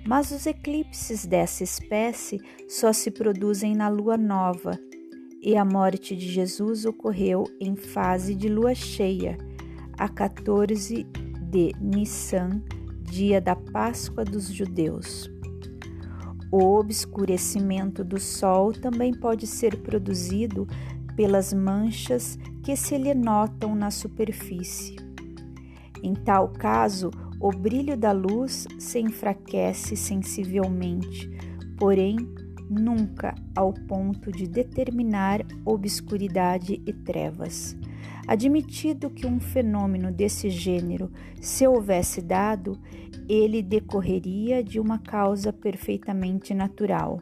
mas 0.05 0.31
os 0.31 0.45
eclipses 0.45 1.25
dessa 1.25 1.63
espécie 1.63 2.39
só 2.67 2.93
se 2.93 3.11
produzem 3.11 3.75
na 3.75 3.89
lua 3.89 4.17
nova, 4.17 4.79
e 5.41 5.55
a 5.55 5.63
morte 5.63 6.15
de 6.15 6.27
Jesus 6.27 6.85
ocorreu 6.85 7.43
em 7.59 7.75
fase 7.75 8.35
de 8.35 8.49
lua 8.49 8.73
cheia, 8.73 9.37
a 9.97 10.07
14 10.07 11.03
de 11.49 11.73
Nissan, 11.81 12.61
dia 13.01 13.41
da 13.41 13.55
Páscoa 13.55 14.23
dos 14.23 14.47
judeus. 14.47 15.29
O 16.51 16.77
obscurecimento 16.77 18.03
do 18.03 18.19
sol 18.19 18.71
também 18.71 19.13
pode 19.13 19.47
ser 19.47 19.77
produzido 19.77 20.67
pelas 21.15 21.51
manchas 21.51 22.37
que 22.63 22.75
se 22.75 22.97
lhe 22.97 23.13
notam 23.13 23.75
na 23.75 23.89
superfície. 23.89 24.95
Em 26.03 26.13
tal 26.13 26.49
caso, 26.49 27.09
o 27.39 27.49
brilho 27.51 27.97
da 27.97 28.11
luz 28.11 28.67
se 28.77 28.99
enfraquece 28.99 29.95
sensivelmente, 29.95 31.29
porém 31.77 32.17
nunca 32.69 33.33
ao 33.55 33.73
ponto 33.73 34.31
de 34.31 34.47
determinar 34.47 35.41
obscuridade 35.65 36.81
e 36.85 36.93
trevas. 36.93 37.75
Admitido 38.27 39.09
que 39.09 39.25
um 39.25 39.39
fenômeno 39.39 40.11
desse 40.11 40.49
gênero 40.49 41.09
se 41.39 41.65
houvesse 41.65 42.21
dado, 42.21 42.77
ele 43.29 43.61
decorreria 43.61 44.61
de 44.61 44.81
uma 44.81 44.99
causa 44.99 45.53
perfeitamente 45.53 46.53
natural. 46.53 47.21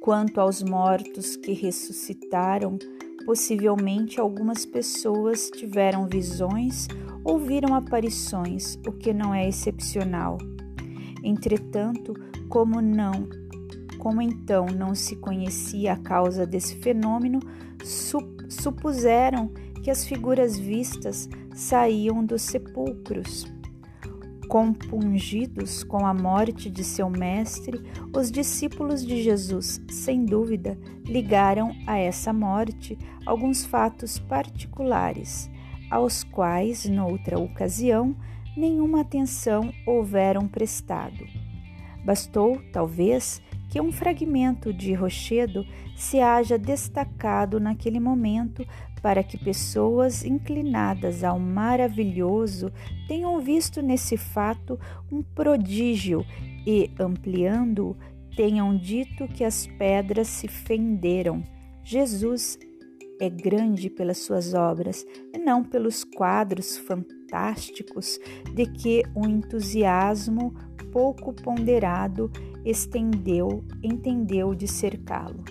Quanto 0.00 0.40
aos 0.40 0.62
mortos 0.62 1.36
que 1.36 1.52
ressuscitaram, 1.52 2.78
possivelmente 3.26 4.18
algumas 4.18 4.64
pessoas 4.64 5.50
tiveram 5.50 6.08
visões 6.08 6.88
ou 7.22 7.38
viram 7.38 7.74
aparições, 7.74 8.78
o 8.88 8.92
que 8.92 9.12
não 9.12 9.34
é 9.34 9.46
excepcional. 9.46 10.38
Entretanto, 11.22 12.14
como 12.48 12.80
não, 12.80 13.28
como 13.98 14.22
então 14.22 14.64
não 14.66 14.94
se 14.94 15.16
conhecia 15.16 15.92
a 15.92 15.98
causa 15.98 16.46
desse 16.46 16.76
fenômeno, 16.76 17.40
supuseram 18.50 19.48
que 19.82 19.90
as 19.90 20.04
figuras 20.04 20.58
vistas 20.58 21.28
saíam 21.54 22.24
dos 22.24 22.42
sepulcros. 22.42 23.46
Compungidos 24.48 25.84
com 25.84 26.04
a 26.04 26.12
morte 26.12 26.68
de 26.68 26.82
seu 26.82 27.08
mestre, 27.08 27.80
os 28.14 28.30
discípulos 28.30 29.06
de 29.06 29.22
Jesus, 29.22 29.80
sem 29.88 30.24
dúvida, 30.24 30.76
ligaram 31.04 31.72
a 31.86 31.96
essa 31.98 32.32
morte 32.32 32.98
alguns 33.24 33.64
fatos 33.64 34.18
particulares, 34.18 35.48
aos 35.88 36.24
quais, 36.24 36.84
noutra 36.84 37.38
ocasião, 37.38 38.16
nenhuma 38.56 39.02
atenção 39.02 39.72
houveram 39.86 40.48
prestado. 40.48 41.24
Bastou, 42.04 42.60
talvez, 42.72 43.40
que 43.70 43.80
um 43.80 43.92
fragmento 43.92 44.72
de 44.72 44.92
rochedo 44.92 45.64
se 45.94 46.20
haja 46.20 46.58
destacado 46.58 47.60
naquele 47.60 48.00
momento 48.00 48.66
para 49.00 49.22
que 49.22 49.38
pessoas 49.38 50.24
inclinadas 50.24 51.22
ao 51.22 51.38
maravilhoso 51.38 52.72
tenham 53.06 53.40
visto 53.40 53.80
nesse 53.80 54.16
fato 54.16 54.78
um 55.10 55.22
prodígio 55.22 56.26
e, 56.66 56.90
ampliando-o, 56.98 57.96
tenham 58.36 58.76
dito 58.76 59.28
que 59.28 59.44
as 59.44 59.66
pedras 59.66 60.28
se 60.28 60.48
fenderam. 60.48 61.42
Jesus 61.82 62.58
é 63.20 63.28
grande 63.28 63.90
pelas 63.90 64.18
suas 64.18 64.54
obras 64.54 65.06
e 65.32 65.38
não 65.38 65.62
pelos 65.62 66.02
quadros 66.02 66.78
fantásticos 66.78 68.18
de 68.54 68.66
que 68.66 69.02
o 69.14 69.26
entusiasmo 69.26 70.54
pouco 70.90 71.32
ponderado 71.32 72.30
estendeu, 72.64 73.62
entendeu 73.82 74.54
de 74.54 74.66
cercá-lo. 74.66 75.44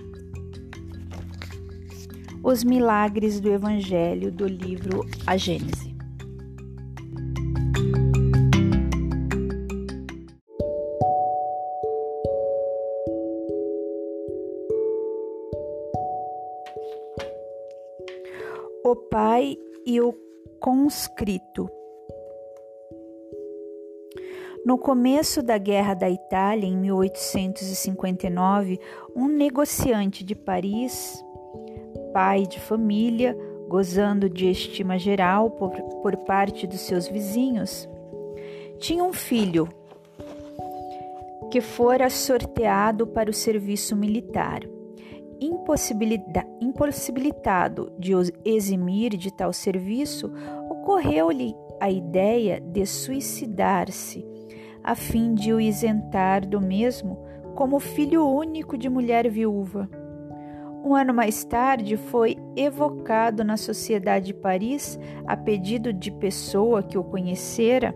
Os 2.44 2.64
milagres 2.64 3.40
do 3.40 3.52
Evangelho 3.52 4.32
do 4.32 4.48
livro 4.48 5.06
A 5.28 5.38
Gênese. 5.38 5.89
Pai 19.12 19.58
e 19.88 20.00
o 20.00 20.14
conscrito. 20.60 21.68
No 24.64 24.78
começo 24.78 25.42
da 25.42 25.58
Guerra 25.58 25.96
da 25.96 26.08
Itália, 26.08 26.68
em 26.68 26.78
1859, 26.78 28.80
um 29.16 29.28
negociante 29.28 30.24
de 30.24 30.36
Paris, 30.36 31.26
pai 32.14 32.46
de 32.46 32.60
família, 32.60 33.36
gozando 33.68 34.30
de 34.30 34.52
estima 34.52 35.00
geral 35.00 35.50
por, 35.50 35.72
por 36.04 36.16
parte 36.18 36.68
dos 36.68 36.82
seus 36.82 37.08
vizinhos, 37.08 37.90
tinha 38.78 39.04
um 39.04 39.14
filho 39.14 39.68
que 41.50 41.62
fora 41.62 42.12
sorteado 42.12 43.08
para 43.08 43.32
o 43.32 43.34
serviço 43.34 43.96
militar. 43.96 44.62
Impossibilitado 46.60 47.94
de 48.00 48.14
eximir 48.44 49.16
de 49.16 49.32
tal 49.32 49.54
serviço, 49.54 50.32
ocorreu-lhe 50.70 51.54
a 51.80 51.92
ideia 51.92 52.60
de 52.60 52.86
suicidar-se 52.88 54.26
a 54.84 54.96
fim 54.96 55.36
de 55.36 55.54
o 55.54 55.60
isentar 55.60 56.48
do 56.48 56.60
mesmo 56.60 57.24
como 57.54 57.80
filho 57.80 58.26
único 58.26 58.76
de 58.78 58.90
mulher 58.90 59.30
viúva. 59.30 59.88
Um 60.84 60.96
ano 60.96 61.14
mais 61.14 61.44
tarde, 61.44 61.98
foi 61.98 62.36
evocado 62.56 63.44
na 63.44 63.58
Sociedade 63.58 64.28
de 64.28 64.34
Paris, 64.34 64.98
a 65.28 65.38
pedido 65.38 65.94
de 65.94 66.10
pessoa 66.10 66.82
que 66.82 66.98
o 66.98 67.04
conhecera, 67.04 67.94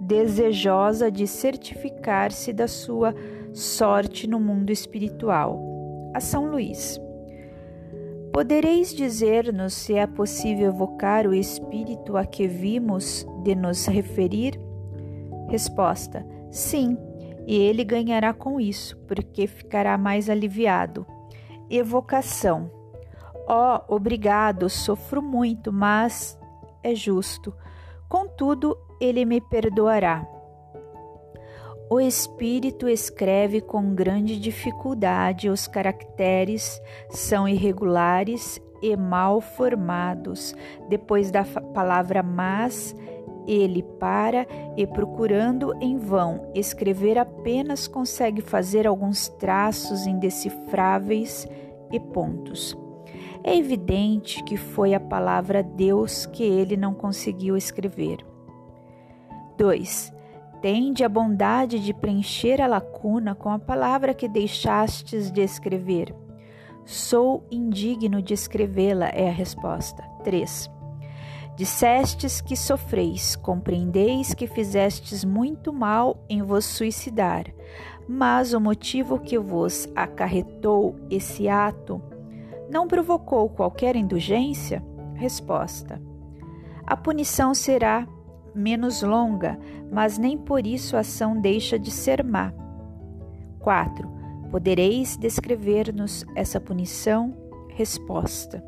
desejosa 0.00 1.10
de 1.10 1.26
certificar-se 1.26 2.52
da 2.52 2.68
sua 2.68 3.14
sorte 3.52 4.26
no 4.26 4.38
mundo 4.38 4.70
espiritual. 4.70 5.73
A 6.14 6.20
São 6.20 6.50
Luís. 6.50 7.00
Podereis 8.32 8.94
dizer-nos 8.94 9.74
se 9.74 9.94
é 9.94 10.06
possível 10.06 10.68
evocar 10.68 11.26
o 11.26 11.34
espírito 11.34 12.16
a 12.16 12.24
que 12.24 12.48
vimos 12.48 13.26
de 13.42 13.54
nos 13.54 13.86
referir? 13.86 14.58
Resposta: 15.48 16.26
Sim, 16.50 16.96
e 17.46 17.56
ele 17.56 17.84
ganhará 17.84 18.32
com 18.32 18.60
isso, 18.60 18.96
porque 19.06 19.46
ficará 19.46 19.98
mais 19.98 20.30
aliviado. 20.30 21.06
Evocação: 21.68 22.70
Ó, 23.46 23.80
oh, 23.88 23.94
obrigado, 23.94 24.68
sofro 24.68 25.20
muito, 25.20 25.72
mas 25.72 26.38
é 26.82 26.94
justo. 26.94 27.54
Contudo, 28.08 28.76
ele 29.00 29.24
me 29.24 29.40
perdoará. 29.40 30.33
O 31.90 32.00
espírito 32.00 32.88
escreve 32.88 33.60
com 33.60 33.94
grande 33.94 34.40
dificuldade, 34.40 35.50
os 35.50 35.66
caracteres 35.68 36.80
são 37.10 37.46
irregulares 37.46 38.60
e 38.82 38.96
mal 38.96 39.40
formados. 39.40 40.54
Depois 40.88 41.30
da 41.30 41.44
palavra 41.44 42.22
mas, 42.22 42.96
ele 43.46 43.82
para 43.82 44.46
e, 44.76 44.86
procurando 44.86 45.74
em 45.80 45.98
vão 45.98 46.50
escrever, 46.54 47.18
apenas 47.18 47.86
consegue 47.86 48.40
fazer 48.40 48.86
alguns 48.86 49.28
traços 49.28 50.06
indecifráveis 50.06 51.46
e 51.92 52.00
pontos. 52.00 52.76
É 53.42 53.54
evidente 53.54 54.42
que 54.44 54.56
foi 54.56 54.94
a 54.94 55.00
palavra 55.00 55.62
Deus 55.62 56.24
que 56.24 56.42
ele 56.42 56.78
não 56.78 56.94
conseguiu 56.94 57.58
escrever. 57.58 58.24
2. 59.58 60.13
Tende 60.64 61.04
a 61.04 61.10
bondade 61.10 61.78
de 61.78 61.92
preencher 61.92 62.58
a 62.58 62.66
lacuna 62.66 63.34
com 63.34 63.50
a 63.50 63.58
palavra 63.58 64.14
que 64.14 64.26
deixastes 64.26 65.30
de 65.30 65.42
escrever. 65.42 66.14
Sou 66.86 67.46
indigno 67.50 68.22
de 68.22 68.32
escrevê-la, 68.32 69.08
é 69.08 69.28
a 69.28 69.30
resposta. 69.30 70.02
3. 70.22 70.70
Dissestes 71.54 72.40
que 72.40 72.56
sofreis, 72.56 73.36
compreendeis 73.36 74.32
que 74.32 74.46
fizestes 74.46 75.22
muito 75.22 75.70
mal 75.70 76.24
em 76.30 76.40
vos 76.40 76.64
suicidar, 76.64 77.44
mas 78.08 78.54
o 78.54 78.58
motivo 78.58 79.18
que 79.18 79.38
vos 79.38 79.86
acarretou 79.94 80.96
esse 81.10 81.46
ato 81.46 82.00
não 82.70 82.88
provocou 82.88 83.50
qualquer 83.50 83.96
indulgência? 83.96 84.82
Resposta: 85.14 86.00
A 86.86 86.96
punição 86.96 87.52
será 87.52 88.08
menos 88.54 89.02
longa, 89.02 89.58
mas 89.90 90.18
nem 90.18 90.36
por 90.38 90.66
isso 90.66 90.96
a 90.96 91.00
ação 91.00 91.40
deixa 91.40 91.78
de 91.78 91.90
ser 91.90 92.22
má. 92.22 92.52
4. 93.60 94.08
Podereis 94.50 95.16
descrever-nos 95.16 96.24
essa 96.36 96.60
punição? 96.60 97.34
Resposta: 97.70 98.64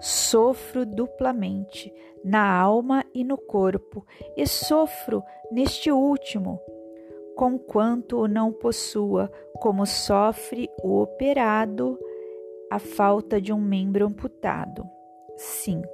Sofro 0.00 0.84
duplamente, 0.84 1.92
na 2.24 2.58
alma 2.58 3.04
e 3.14 3.22
no 3.22 3.38
corpo, 3.38 4.04
e 4.36 4.46
sofro 4.46 5.22
neste 5.52 5.92
último, 5.92 6.60
conquanto 7.36 8.18
o 8.18 8.26
não 8.26 8.52
possua, 8.52 9.30
como 9.60 9.86
sofre 9.86 10.68
o 10.82 11.00
operado 11.00 11.98
a 12.70 12.78
falta 12.78 13.40
de 13.40 13.52
um 13.52 13.60
membro 13.60 14.06
amputado. 14.06 14.84
5. 15.36 15.86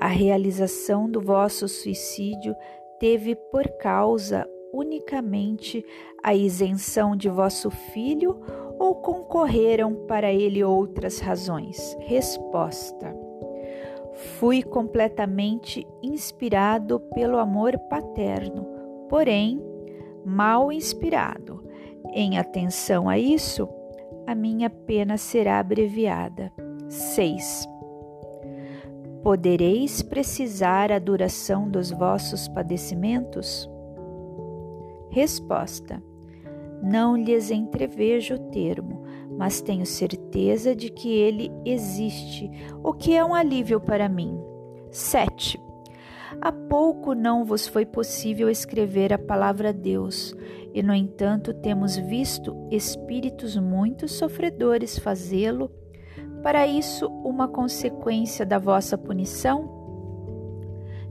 A 0.00 0.06
realização 0.06 1.10
do 1.10 1.20
vosso 1.20 1.66
suicídio 1.66 2.54
teve 3.00 3.34
por 3.34 3.66
causa 3.78 4.48
unicamente 4.72 5.84
a 6.22 6.34
isenção 6.34 7.16
de 7.16 7.28
vosso 7.28 7.70
filho 7.70 8.40
ou 8.78 8.94
concorreram 8.96 10.06
para 10.06 10.32
ele 10.32 10.62
outras 10.62 11.18
razões? 11.18 11.96
Resposta: 12.00 13.12
Fui 14.38 14.62
completamente 14.62 15.84
inspirado 16.02 17.00
pelo 17.14 17.36
amor 17.36 17.76
paterno, 17.90 18.66
porém 19.08 19.60
mal 20.24 20.70
inspirado. 20.70 21.64
Em 22.12 22.38
atenção 22.38 23.08
a 23.08 23.18
isso, 23.18 23.68
a 24.26 24.34
minha 24.34 24.70
pena 24.70 25.16
será 25.16 25.58
abreviada. 25.58 26.52
6. 26.88 27.77
Podereis 29.22 30.00
precisar 30.00 30.92
a 30.92 30.98
duração 30.98 31.68
dos 31.68 31.90
vossos 31.90 32.46
padecimentos? 32.48 33.68
Resposta: 35.10 36.02
Não 36.82 37.16
lhes 37.16 37.50
entrevejo 37.50 38.34
o 38.34 38.50
termo, 38.50 39.02
mas 39.36 39.60
tenho 39.60 39.84
certeza 39.84 40.74
de 40.74 40.90
que 40.90 41.12
ele 41.12 41.50
existe, 41.64 42.50
o 42.82 42.92
que 42.92 43.14
é 43.14 43.24
um 43.24 43.34
alívio 43.34 43.80
para 43.80 44.08
mim. 44.08 44.38
7. 44.90 45.60
Há 46.40 46.52
pouco 46.52 47.14
não 47.14 47.44
vos 47.44 47.66
foi 47.66 47.84
possível 47.84 48.48
escrever 48.48 49.12
a 49.12 49.18
palavra 49.18 49.72
Deus, 49.72 50.34
e 50.72 50.82
no 50.82 50.94
entanto 50.94 51.52
temos 51.54 51.96
visto 51.96 52.54
espíritos 52.70 53.56
muito 53.56 54.06
sofredores 54.06 54.98
fazê-lo. 54.98 55.70
Para 56.42 56.66
isso, 56.66 57.06
uma 57.24 57.48
consequência 57.48 58.46
da 58.46 58.58
vossa 58.58 58.96
punição? 58.96 59.76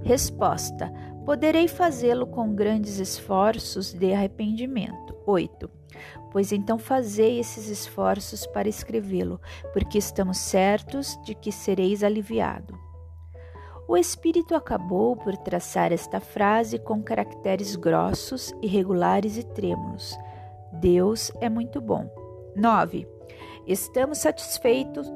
Resposta: 0.04 0.92
Poderei 1.26 1.68
fazê-lo 1.68 2.26
com 2.28 2.56
grandes 2.56 3.00
esforços 3.00 3.94
de 3.94 4.14
arrependimento. 4.14 5.16
8. 5.26 5.70
Pois 6.32 6.52
então 6.52 6.78
fazei 6.80 7.40
esses 7.40 7.68
esforços 7.68 8.48
para 8.48 8.70
escrevê-lo, 8.70 9.42
porque 9.74 9.98
estamos 9.98 10.38
certos 10.38 11.20
de 11.24 11.36
que 11.36 11.52
sereis 11.52 12.04
aliviado. 12.04 12.78
O 13.88 13.98
espírito 13.98 14.54
acabou 14.54 15.16
por 15.16 15.36
traçar 15.38 15.92
esta 15.92 16.20
frase 16.20 16.78
com 16.78 17.02
caracteres 17.02 17.76
grossos, 17.76 18.54
irregulares 18.62 19.38
e 19.38 19.44
trêmulos. 19.44 20.18
Deus 20.74 21.32
é 21.40 21.50
muito 21.50 21.80
bom. 21.80 22.10
9. 22.56 23.17
Estamos 23.68 24.20
satisfeitos, 24.20 25.12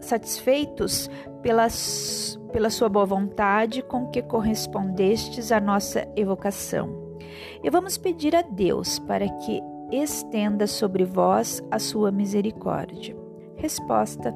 satisfeitos 0.00 1.08
pelas, 1.40 2.36
pela 2.52 2.68
sua 2.68 2.88
boa 2.88 3.06
vontade 3.06 3.80
com 3.80 4.08
que 4.08 4.20
correspondestes 4.20 5.52
à 5.52 5.60
nossa 5.60 6.08
evocação. 6.16 7.16
E 7.62 7.70
vamos 7.70 7.96
pedir 7.96 8.34
a 8.34 8.42
Deus 8.42 8.98
para 8.98 9.28
que 9.28 9.60
estenda 9.92 10.66
sobre 10.66 11.04
vós 11.04 11.62
a 11.70 11.78
sua 11.78 12.10
misericórdia. 12.10 13.16
Resposta: 13.56 14.34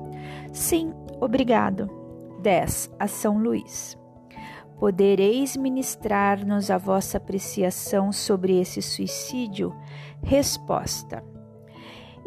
Sim, 0.52 0.94
obrigado. 1.20 1.90
10. 2.40 2.92
A 3.00 3.09
São 3.09 3.37
Luís. 3.37 3.98
Podereis 4.79 5.57
ministrar-nos 5.57 6.70
a 6.70 6.79
vossa 6.79 7.16
apreciação 7.16 8.12
sobre 8.12 8.61
esse 8.61 8.81
suicídio? 8.81 9.74
Resposta. 10.22 11.36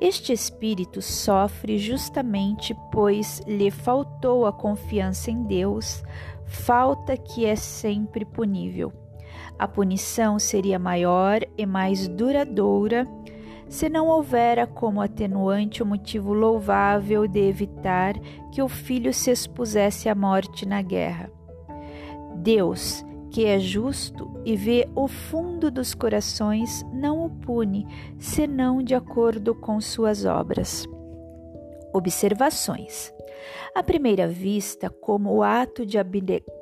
Este 0.01 0.31
espírito 0.31 1.01
sofre 1.01 1.77
justamente 1.77 2.73
pois 2.89 3.41
lhe 3.45 3.69
faltou 3.69 4.45
a 4.45 4.53
confiança 4.53 5.29
em 5.29 5.43
Deus, 5.43 6.01
falta 6.45 7.17
que 7.17 7.45
é 7.45 7.57
sempre 7.57 8.23
punível. 8.23 8.93
A 9.57 9.67
punição 9.67 10.39
seria 10.39 10.79
maior 10.79 11.41
e 11.57 11.65
mais 11.65 12.07
duradoura 12.07 13.05
se 13.67 13.89
não 13.89 14.07
houvera 14.07 14.65
como 14.65 15.01
atenuante 15.01 15.83
o 15.83 15.85
motivo 15.85 16.31
louvável 16.31 17.27
de 17.27 17.41
evitar 17.41 18.17
que 18.53 18.61
o 18.61 18.69
filho 18.69 19.13
se 19.13 19.29
expusesse 19.29 20.07
à 20.07 20.15
morte 20.15 20.65
na 20.65 20.81
guerra. 20.81 21.29
Deus, 22.37 23.05
que 23.31 23.45
é 23.45 23.59
justo 23.59 24.29
e 24.43 24.55
vê 24.55 24.87
o 24.95 25.07
fundo 25.07 25.69
dos 25.69 25.93
corações, 25.93 26.83
não 26.93 27.25
o 27.25 27.29
pune, 27.29 27.85
senão 28.17 28.81
de 28.81 28.95
acordo 28.95 29.53
com 29.53 29.79
suas 29.79 30.25
obras. 30.25 30.85
Observações. 31.93 33.13
À 33.73 33.83
primeira 33.83 34.27
vista, 34.27 34.89
como 34.89 35.33
o 35.33 35.43
ato 35.43 35.85
de 35.85 35.97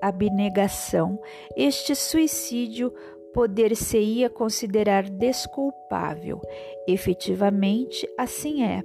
abnegação, 0.01 1.19
este 1.56 1.95
suicídio 1.95 2.93
poder-se-ia 3.34 4.30
considerar 4.30 5.10
desculpável. 5.10 6.41
Efetivamente, 6.88 8.08
assim 8.17 8.63
é, 8.63 8.84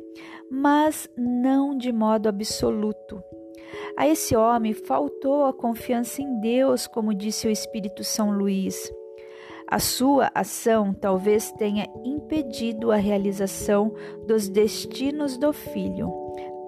mas 0.50 1.08
não 1.16 1.76
de 1.76 1.92
modo 1.92 2.28
absoluto. 2.28 3.22
A 3.96 4.06
esse 4.06 4.34
homem 4.34 4.72
faltou 4.72 5.44
a 5.44 5.52
confiança 5.52 6.22
em 6.22 6.40
Deus, 6.40 6.86
como 6.86 7.14
disse 7.14 7.46
o 7.46 7.50
Espírito 7.50 8.02
São 8.02 8.30
Luís. 8.30 8.92
A 9.68 9.78
sua 9.78 10.30
ação 10.34 10.92
talvez 10.92 11.50
tenha 11.52 11.86
impedido 12.04 12.90
a 12.90 12.96
realização 12.96 13.92
dos 14.26 14.48
destinos 14.48 15.38
do 15.38 15.52
filho. 15.52 16.12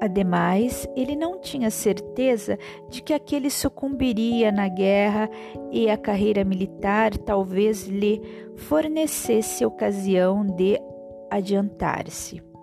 Ademais, 0.01 0.87
ele 0.95 1.17
não 1.17 1.41
tinha 1.41 1.71
certeza 1.71 2.59
de 2.91 3.03
que 3.03 3.15
aquele 3.15 3.49
sucumbiria 3.49 4.53
na 4.53 4.69
guerra 4.69 5.31
e 5.71 5.89
a 5.89 5.97
carreira 5.97 6.45
militar 6.45 7.17
talvez 7.17 7.87
lhe 7.87 8.21
fornecesse 8.57 9.65
ocasião 9.65 10.45
de 10.45 10.79
adiantar-se. 11.31 12.54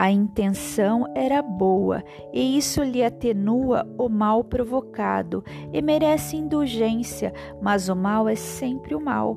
A 0.00 0.10
intenção 0.10 1.04
era 1.14 1.42
boa 1.42 2.02
e 2.32 2.56
isso 2.56 2.82
lhe 2.82 3.04
atenua 3.04 3.86
o 3.98 4.08
mal 4.08 4.42
provocado 4.42 5.44
e 5.74 5.82
merece 5.82 6.38
indulgência, 6.38 7.34
mas 7.60 7.90
o 7.90 7.94
mal 7.94 8.26
é 8.26 8.34
sempre 8.34 8.94
o 8.94 9.00
mal. 9.00 9.36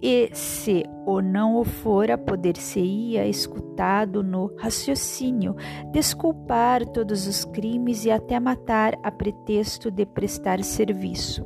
E 0.00 0.30
se 0.32 0.84
o 1.04 1.20
não 1.20 1.56
o 1.56 1.64
fora, 1.64 2.16
poder-se-ia, 2.16 3.26
escutado 3.26 4.22
no 4.22 4.54
raciocínio, 4.56 5.56
desculpar 5.90 6.86
todos 6.86 7.26
os 7.26 7.44
crimes 7.44 8.04
e 8.04 8.12
até 8.12 8.38
matar 8.38 8.96
a 9.02 9.10
pretexto 9.10 9.90
de 9.90 10.06
prestar 10.06 10.62
serviço. 10.62 11.44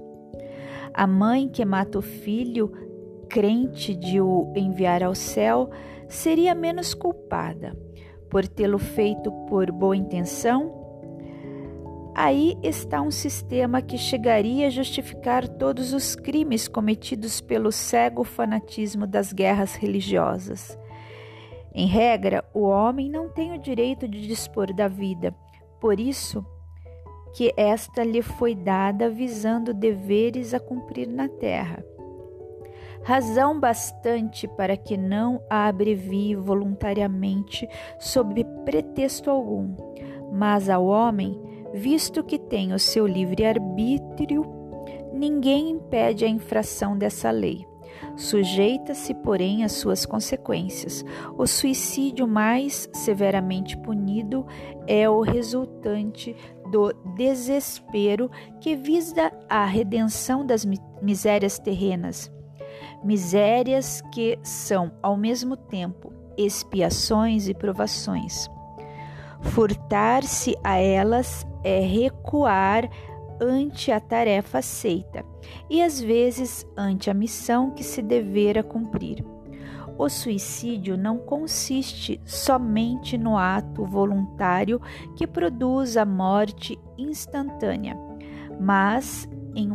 A 0.92 1.07
mãe 1.07 1.48
que 1.48 1.64
mata 1.64 1.98
o 1.98 2.02
filho, 2.02 2.70
crente 3.26 3.94
de 3.94 4.20
o 4.20 4.52
enviar 4.54 5.02
ao 5.02 5.14
céu, 5.14 5.70
seria 6.07 6.54
menos 6.54 6.92
culpada 6.92 7.74
por 8.35 8.49
tê-lo 8.49 8.81
feito 8.81 9.31
por 9.47 9.70
boa 9.70 9.97
intenção? 9.97 10.75
Aí 12.16 12.59
está 12.64 13.01
um 13.01 13.11
sistema 13.12 13.81
que 13.81 13.97
chegaria 13.97 14.66
a 14.66 14.70
justificar 14.70 15.47
todos 15.47 15.92
os 15.92 16.16
crimes 16.16 16.66
cometidos 16.66 17.40
pelo 17.40 17.70
cego 17.70 18.25
fanatismo 18.25 19.07
das 19.07 19.33
guerras 19.33 19.77
religiosas. 19.77 20.77
Em 21.73 21.87
regra, 21.87 22.44
o 22.53 22.62
homem 22.62 23.09
não 23.09 23.29
tem 23.29 23.53
o 23.53 23.59
direito 23.59 24.09
de 24.09 24.27
dispor 24.27 24.75
da 24.75 24.88
vida, 24.88 25.33
por 25.81 26.01
isso 26.01 26.44
que 27.37 27.55
esta 27.57 28.03
lhe 28.03 28.20
foi 28.20 28.57
dada 28.57 29.09
visando 29.09 29.73
deveres 29.73 30.53
a 30.53 30.59
cumprir 30.59 31.07
na 31.07 31.29
terra 31.29 31.85
razão 33.05 33.61
bastante 33.61 34.49
para 34.49 34.77
que 34.77 34.97
não 34.97 35.40
a 35.49 35.67
abrevie 35.67 36.35
voluntariamente 36.35 37.69
sob 37.99 38.43
pretexto 38.64 39.31
algum. 39.31 39.77
Mas 40.33 40.69
ao 40.71 40.87
homem, 40.87 41.38
visto 41.75 42.25
que 42.25 42.38
tem 42.38 42.73
o 42.73 42.79
seu 42.79 43.07
livre-arbítrio, 43.07 44.45
ninguém 45.12 45.71
impede 45.71 46.25
a 46.25 46.29
infração 46.29 46.97
dessa 46.97 47.31
lei. 47.31 47.67
Sujeita-se, 48.17 49.14
porém, 49.14 49.64
às 49.64 49.73
suas 49.73 50.07
consequências. 50.07 51.05
O 51.37 51.47
suicídio 51.47 52.27
mais 52.27 52.88
severamente 52.93 53.77
punido 53.77 54.47
é 54.87 55.09
o 55.09 55.21
resultante 55.21 56.35
do 56.71 56.93
desespero 57.17 58.31
que 58.61 58.75
visa 58.75 59.31
a 59.49 59.64
redenção 59.64 60.45
das 60.45 60.67
misérias 61.01 61.59
terrenas 61.59 62.34
misérias 63.05 64.01
que 64.12 64.38
são 64.43 64.93
ao 65.03 65.17
mesmo 65.17 65.57
tempo 65.57 66.12
expiações 66.37 67.49
e 67.49 67.55
provações. 67.55 68.49
Furtar-se 69.40 70.57
a 70.64 70.79
elas 70.79 71.47
é 71.62 71.81
recuar 71.81 72.88
ante 73.40 73.93
a 73.93 74.01
tarefa 74.01 74.59
aceita 74.59 75.25
e 75.69 75.83
às 75.83 76.01
vezes 76.01 76.67
ante 76.77 77.11
a 77.11 77.14
missão 77.14 77.71
que 77.71 77.85
se 77.85 78.01
devera 78.01 78.62
cumprir. 78.62 79.25
O 79.97 80.09
suicídio 80.09 80.97
não 80.97 81.19
consiste 81.19 82.21
somente 82.25 83.17
no 83.17 83.37
ato 83.37 83.85
voluntário 83.85 84.81
que 85.14 85.27
produz 85.27 85.97
a 85.97 86.05
morte 86.05 86.79
instantânea, 86.99 87.97
mas 88.59 89.29
em 89.55 89.71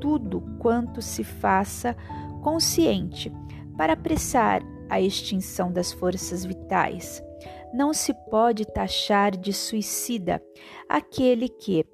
tudo 0.00 0.42
quanto 0.58 1.00
se 1.00 1.24
faça 1.24 1.96
consciente 2.44 3.32
para 3.76 3.94
apressar 3.94 4.62
a 4.88 5.00
extinção 5.00 5.72
das 5.72 5.92
forças 5.92 6.44
vitais. 6.44 7.24
Não 7.72 7.92
se 7.92 8.12
pode 8.30 8.64
taxar 8.66 9.36
de 9.36 9.52
suicida 9.52 10.40
aquele 10.88 11.48
que 11.48 11.84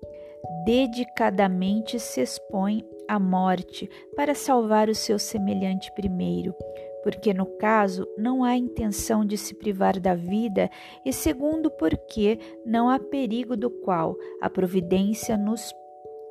dedicadamente 0.65 1.99
se 1.99 2.21
expõe 2.21 2.85
à 3.09 3.19
morte 3.19 3.89
para 4.15 4.35
salvar 4.35 4.89
o 4.89 4.95
seu 4.95 5.19
semelhante 5.19 5.91
primeiro, 5.95 6.55
porque 7.03 7.33
no 7.33 7.47
caso 7.47 8.07
não 8.19 8.45
há 8.45 8.57
intenção 8.57 9.25
de 9.25 9.39
se 9.39 9.55
privar 9.55 9.99
da 9.99 10.15
vida, 10.15 10.69
e 11.07 11.13
segundo, 11.13 11.71
porque 11.71 12.39
não 12.67 12.91
há 12.91 12.99
perigo 12.99 13.57
do 13.57 13.71
qual 13.71 14.17
a 14.43 14.51
providência 14.51 15.37
nos 15.39 15.73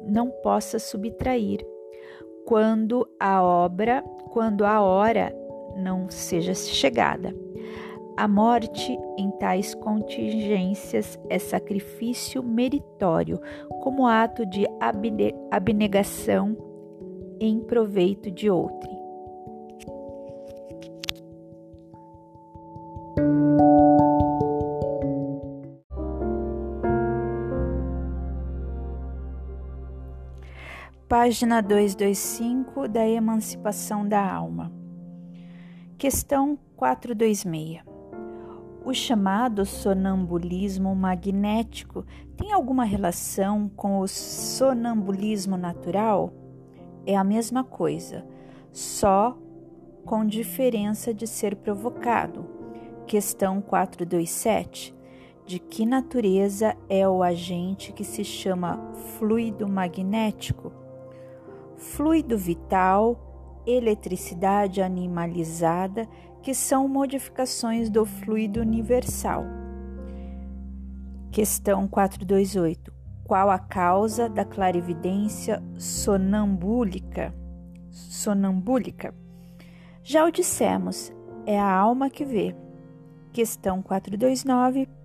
não 0.01 0.29
possa 0.29 0.77
subtrair 0.77 1.59
quando 2.49 3.07
a 3.19 3.43
obra, 3.43 4.01
quando 4.31 4.65
a 4.65 4.81
hora 4.81 5.31
não 5.75 6.09
seja 6.09 6.55
chegada. 6.55 7.31
A 8.17 8.27
morte 8.27 8.97
em 9.19 9.29
tais 9.37 9.75
contingências 9.75 11.19
é 11.29 11.37
sacrifício 11.37 12.41
meritório, 12.41 13.39
como 13.83 14.07
ato 14.07 14.47
de 14.47 14.65
abnegação 15.51 16.57
em 17.39 17.59
proveito 17.59 18.31
de 18.31 18.49
outrem. 18.49 18.98
Página 31.21 31.61
225 31.61 32.87
da 32.87 33.05
Emancipação 33.05 34.07
da 34.07 34.25
Alma. 34.25 34.71
Questão 35.97 36.57
426. 36.77 37.81
O 38.85 38.93
chamado 38.93 39.65
sonambulismo 39.65 40.95
magnético 40.95 42.05
tem 42.37 42.53
alguma 42.53 42.85
relação 42.85 43.67
com 43.67 43.99
o 43.99 44.07
sonambulismo 44.07 45.57
natural? 45.57 46.31
É 47.05 47.17
a 47.17 47.23
mesma 47.25 47.65
coisa, 47.65 48.25
só 48.71 49.37
com 50.05 50.25
diferença 50.25 51.13
de 51.13 51.27
ser 51.27 51.57
provocado. 51.57 52.45
Questão 53.05 53.59
427. 53.59 54.95
De 55.45 55.59
que 55.59 55.85
natureza 55.85 56.77
é 56.87 57.05
o 57.05 57.21
agente 57.21 57.91
que 57.91 58.05
se 58.05 58.23
chama 58.23 58.79
fluido 59.17 59.67
magnético? 59.67 60.79
Fluido 61.79 62.37
vital, 62.37 63.63
eletricidade 63.65 64.81
animalizada, 64.81 66.07
que 66.43 66.53
são 66.53 66.87
modificações 66.87 67.89
do 67.89 68.05
fluido 68.05 68.59
universal. 68.59 69.43
Questão 71.31 71.87
428. 71.87 72.93
Qual 73.23 73.49
a 73.49 73.59
causa 73.59 74.27
da 74.27 74.43
clarividência 74.43 75.63
sonambúlica? 75.77 77.33
Sonambúlica. 77.89 79.13
Já 80.03 80.25
o 80.25 80.31
dissemos, 80.31 81.13
é 81.45 81.59
a 81.59 81.71
alma 81.71 82.09
que 82.09 82.25
vê. 82.25 82.55
Questão 83.31 83.81
429. 83.81 84.98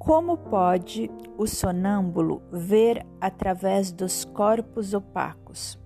Como 0.00 0.38
pode 0.38 1.10
o 1.36 1.46
sonâmbulo 1.46 2.42
ver 2.50 3.06
através 3.20 3.92
dos 3.92 4.24
corpos 4.24 4.94
opacos? 4.94 5.78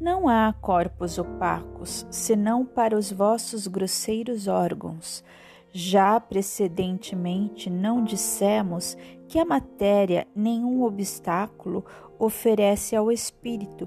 Não 0.00 0.26
há 0.26 0.54
corpos 0.54 1.18
opacos, 1.18 2.06
senão 2.10 2.64
para 2.64 2.96
os 2.96 3.12
vossos 3.12 3.66
grosseiros 3.66 4.48
órgãos. 4.48 5.22
Já 5.70 6.18
precedentemente 6.18 7.68
não 7.68 8.02
dissemos 8.02 8.96
que 9.28 9.38
a 9.38 9.44
matéria 9.44 10.26
nenhum 10.34 10.82
obstáculo 10.82 11.84
oferece 12.18 12.96
ao 12.96 13.12
espírito, 13.12 13.86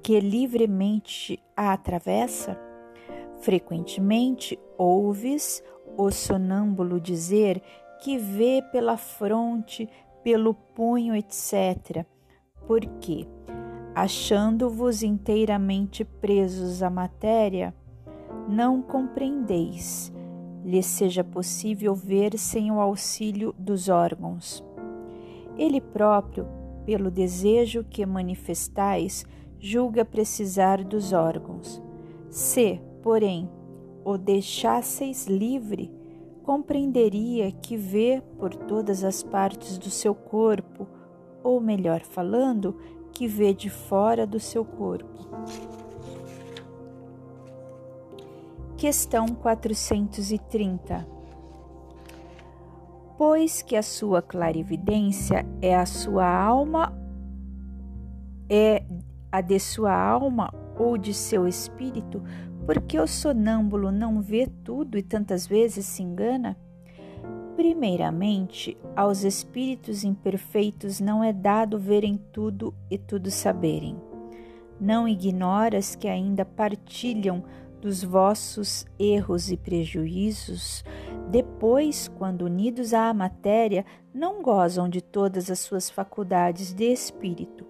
que 0.00 0.20
livremente 0.20 1.42
a 1.56 1.72
atravessa? 1.72 2.56
Frequentemente 3.40 4.56
ouves 4.78 5.64
o 5.96 6.12
sonâmbulo 6.12 7.00
dizer 7.00 7.60
que 8.00 8.18
vê 8.18 8.62
pela 8.72 8.96
fronte, 8.96 9.88
pelo 10.22 10.54
punho, 10.54 11.14
etc. 11.14 12.04
Porque, 12.66 13.26
achando-vos 13.94 15.02
inteiramente 15.02 16.04
presos 16.04 16.82
à 16.82 16.90
matéria, 16.90 17.74
não 18.48 18.80
compreendeis, 18.80 20.12
lhe 20.64 20.82
seja 20.82 21.22
possível 21.24 21.94
ver 21.94 22.38
sem 22.38 22.70
o 22.70 22.80
auxílio 22.80 23.54
dos 23.58 23.88
órgãos. 23.88 24.64
Ele 25.56 25.80
próprio, 25.80 26.46
pelo 26.84 27.10
desejo 27.10 27.84
que 27.84 28.04
manifestais, 28.06 29.26
julga 29.58 30.04
precisar 30.04 30.84
dos 30.84 31.12
órgãos. 31.12 31.82
Se, 32.30 32.80
porém, 33.02 33.50
o 34.04 34.16
deixasseis 34.16 35.26
livre, 35.26 35.90
compreenderia 36.48 37.52
que 37.52 37.76
vê 37.76 38.22
por 38.38 38.54
todas 38.54 39.04
as 39.04 39.22
partes 39.22 39.76
do 39.76 39.90
seu 39.90 40.14
corpo, 40.14 40.88
ou 41.44 41.60
melhor 41.60 42.00
falando, 42.00 42.74
que 43.12 43.28
vê 43.28 43.52
de 43.52 43.68
fora 43.68 44.26
do 44.26 44.40
seu 44.40 44.64
corpo. 44.64 45.28
Questão 48.78 49.26
430. 49.28 51.06
Pois 53.18 53.60
que 53.60 53.76
a 53.76 53.82
sua 53.82 54.22
clarividência 54.22 55.44
é 55.60 55.76
a 55.76 55.84
sua 55.84 56.26
alma, 56.26 56.96
é 58.48 58.86
a 59.30 59.42
de 59.42 59.60
sua 59.60 59.92
alma 59.92 60.50
ou 60.78 60.96
de 60.96 61.12
seu 61.12 61.46
espírito, 61.46 62.22
porque 62.68 63.00
o 63.00 63.06
sonâmbulo 63.06 63.90
não 63.90 64.20
vê 64.20 64.46
tudo 64.62 64.98
e 64.98 65.02
tantas 65.02 65.46
vezes 65.46 65.86
se 65.86 66.02
engana? 66.02 66.54
Primeiramente, 67.56 68.76
aos 68.94 69.24
espíritos 69.24 70.04
imperfeitos 70.04 71.00
não 71.00 71.24
é 71.24 71.32
dado 71.32 71.78
verem 71.78 72.20
tudo 72.30 72.74
e 72.90 72.98
tudo 72.98 73.30
saberem. 73.30 73.96
Não 74.78 75.08
ignoras 75.08 75.96
que 75.96 76.08
ainda 76.08 76.44
partilham 76.44 77.42
dos 77.80 78.04
vossos 78.04 78.84
erros 78.98 79.50
e 79.50 79.56
prejuízos, 79.56 80.84
depois, 81.30 82.06
quando 82.18 82.42
unidos 82.42 82.92
à 82.92 83.14
matéria, 83.14 83.86
não 84.12 84.42
gozam 84.42 84.90
de 84.90 85.00
todas 85.00 85.50
as 85.50 85.60
suas 85.60 85.88
faculdades 85.88 86.74
de 86.74 86.84
espírito. 86.84 87.66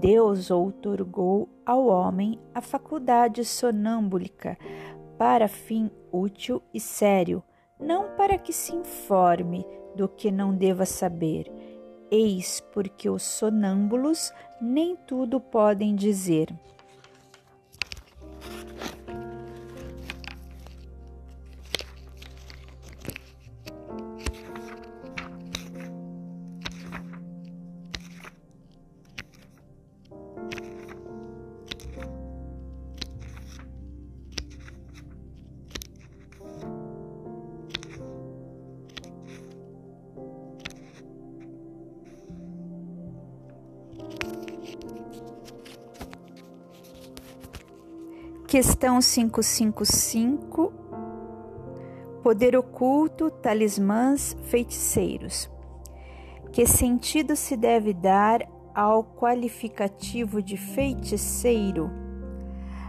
Deus 0.00 0.50
outorgou 0.50 1.48
ao 1.64 1.86
homem 1.86 2.38
a 2.54 2.60
faculdade 2.60 3.44
sonâmbulica 3.44 4.58
para 5.18 5.46
fim 5.46 5.90
útil 6.10 6.62
e 6.74 6.80
sério, 6.80 7.42
não 7.78 8.16
para 8.16 8.36
que 8.38 8.52
se 8.52 8.74
informe 8.74 9.64
do 9.94 10.08
que 10.08 10.30
não 10.30 10.54
deva 10.54 10.84
saber. 10.84 11.50
Eis 12.10 12.60
porque 12.72 13.08
os 13.08 13.22
sonâmbulos 13.22 14.32
nem 14.60 14.96
tudo 14.96 15.40
podem 15.40 15.94
dizer. 15.94 16.52
Questão 48.52 49.00
555 49.00 50.74
Poder 52.22 52.54
oculto, 52.54 53.30
talismãs, 53.30 54.36
feiticeiros. 54.42 55.50
Que 56.52 56.66
sentido 56.66 57.34
se 57.34 57.56
deve 57.56 57.94
dar 57.94 58.46
ao 58.74 59.04
qualificativo 59.04 60.42
de 60.42 60.58
feiticeiro? 60.58 61.90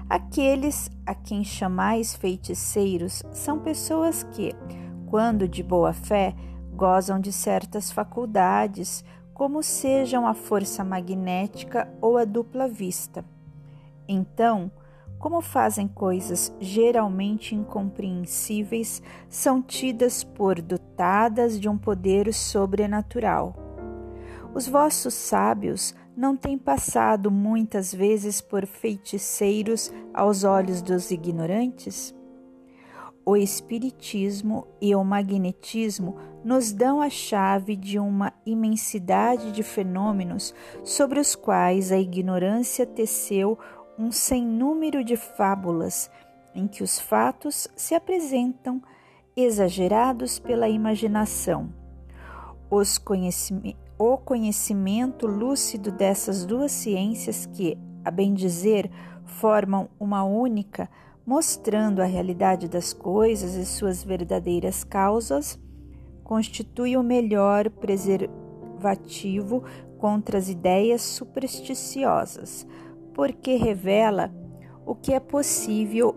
Aqueles 0.09 0.91
a 1.05 1.15
quem 1.15 1.45
chamais 1.45 2.13
feiticeiros 2.13 3.23
são 3.31 3.57
pessoas 3.57 4.21
que, 4.21 4.53
quando 5.05 5.47
de 5.47 5.63
boa 5.63 5.93
fé, 5.93 6.35
gozam 6.73 7.21
de 7.21 7.31
certas 7.31 7.89
faculdades, 7.89 9.01
como 9.33 9.63
sejam 9.63 10.27
a 10.27 10.33
força 10.33 10.83
magnética 10.83 11.87
ou 12.01 12.17
a 12.17 12.25
dupla 12.25 12.67
vista. 12.67 13.23
Então, 14.05 14.69
como 15.23 15.39
fazem 15.39 15.87
coisas 15.87 16.53
geralmente 16.59 17.55
incompreensíveis, 17.55 19.01
são 19.29 19.61
tidas 19.61 20.21
por 20.21 20.61
dotadas 20.61 21.57
de 21.57 21.69
um 21.69 21.77
poder 21.77 22.33
sobrenatural. 22.33 23.55
Os 24.53 24.67
vossos 24.67 25.13
sábios 25.13 25.95
não 26.13 26.35
têm 26.35 26.57
passado 26.57 27.31
muitas 27.31 27.95
vezes 27.95 28.41
por 28.41 28.65
feiticeiros 28.67 29.93
aos 30.13 30.43
olhos 30.43 30.81
dos 30.81 31.09
ignorantes? 31.09 32.13
O 33.25 33.37
Espiritismo 33.37 34.67
e 34.81 34.93
o 34.93 35.01
magnetismo 35.05 36.17
nos 36.43 36.73
dão 36.73 37.01
a 37.01 37.09
chave 37.09 37.77
de 37.77 37.97
uma 37.97 38.33
imensidade 38.45 39.53
de 39.53 39.63
fenômenos 39.63 40.53
sobre 40.83 41.21
os 41.21 41.33
quais 41.33 41.93
a 41.93 41.97
ignorância 41.97 42.85
teceu 42.85 43.57
um 43.97 44.11
sem 44.11 44.45
número 44.45 45.03
de 45.03 45.15
fábulas 45.15 46.09
em 46.55 46.67
que 46.67 46.83
os 46.83 46.99
fatos 46.99 47.67
se 47.75 47.95
apresentam 47.95 48.81
exagerados 49.35 50.39
pela 50.39 50.69
imaginação. 50.69 51.73
O 53.97 54.17
conhecimento 54.17 55.27
lúcido 55.27 55.91
dessas 55.91 56.45
duas 56.45 56.71
ciências 56.71 57.45
que, 57.45 57.77
a 58.03 58.09
bem 58.11 58.33
dizer, 58.33 58.89
formam 59.25 59.89
uma 59.99 60.23
única, 60.23 60.89
mostrando 61.25 62.01
a 62.01 62.05
realidade 62.05 62.67
das 62.67 62.93
coisas 62.93 63.53
e 63.55 63.65
suas 63.65 64.03
verdadeiras 64.03 64.83
causas, 64.83 65.59
constitui 66.23 66.97
o 66.97 67.03
melhor 67.03 67.69
preservativo 67.69 69.63
contra 69.97 70.37
as 70.37 70.49
ideias 70.49 71.01
supersticiosas, 71.01 72.67
porque 73.13 73.55
revela 73.55 74.33
o 74.85 74.95
que 74.95 75.13
é 75.13 75.19
possível 75.19 76.15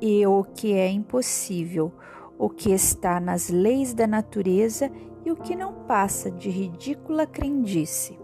e 0.00 0.26
o 0.26 0.44
que 0.44 0.72
é 0.72 0.88
impossível, 0.88 1.92
o 2.38 2.48
que 2.48 2.72
está 2.72 3.20
nas 3.20 3.48
leis 3.48 3.94
da 3.94 4.06
natureza 4.06 4.90
e 5.24 5.30
o 5.30 5.36
que 5.36 5.54
não 5.54 5.72
passa 5.86 6.30
de 6.30 6.50
ridícula 6.50 7.26
crendice. 7.26 8.18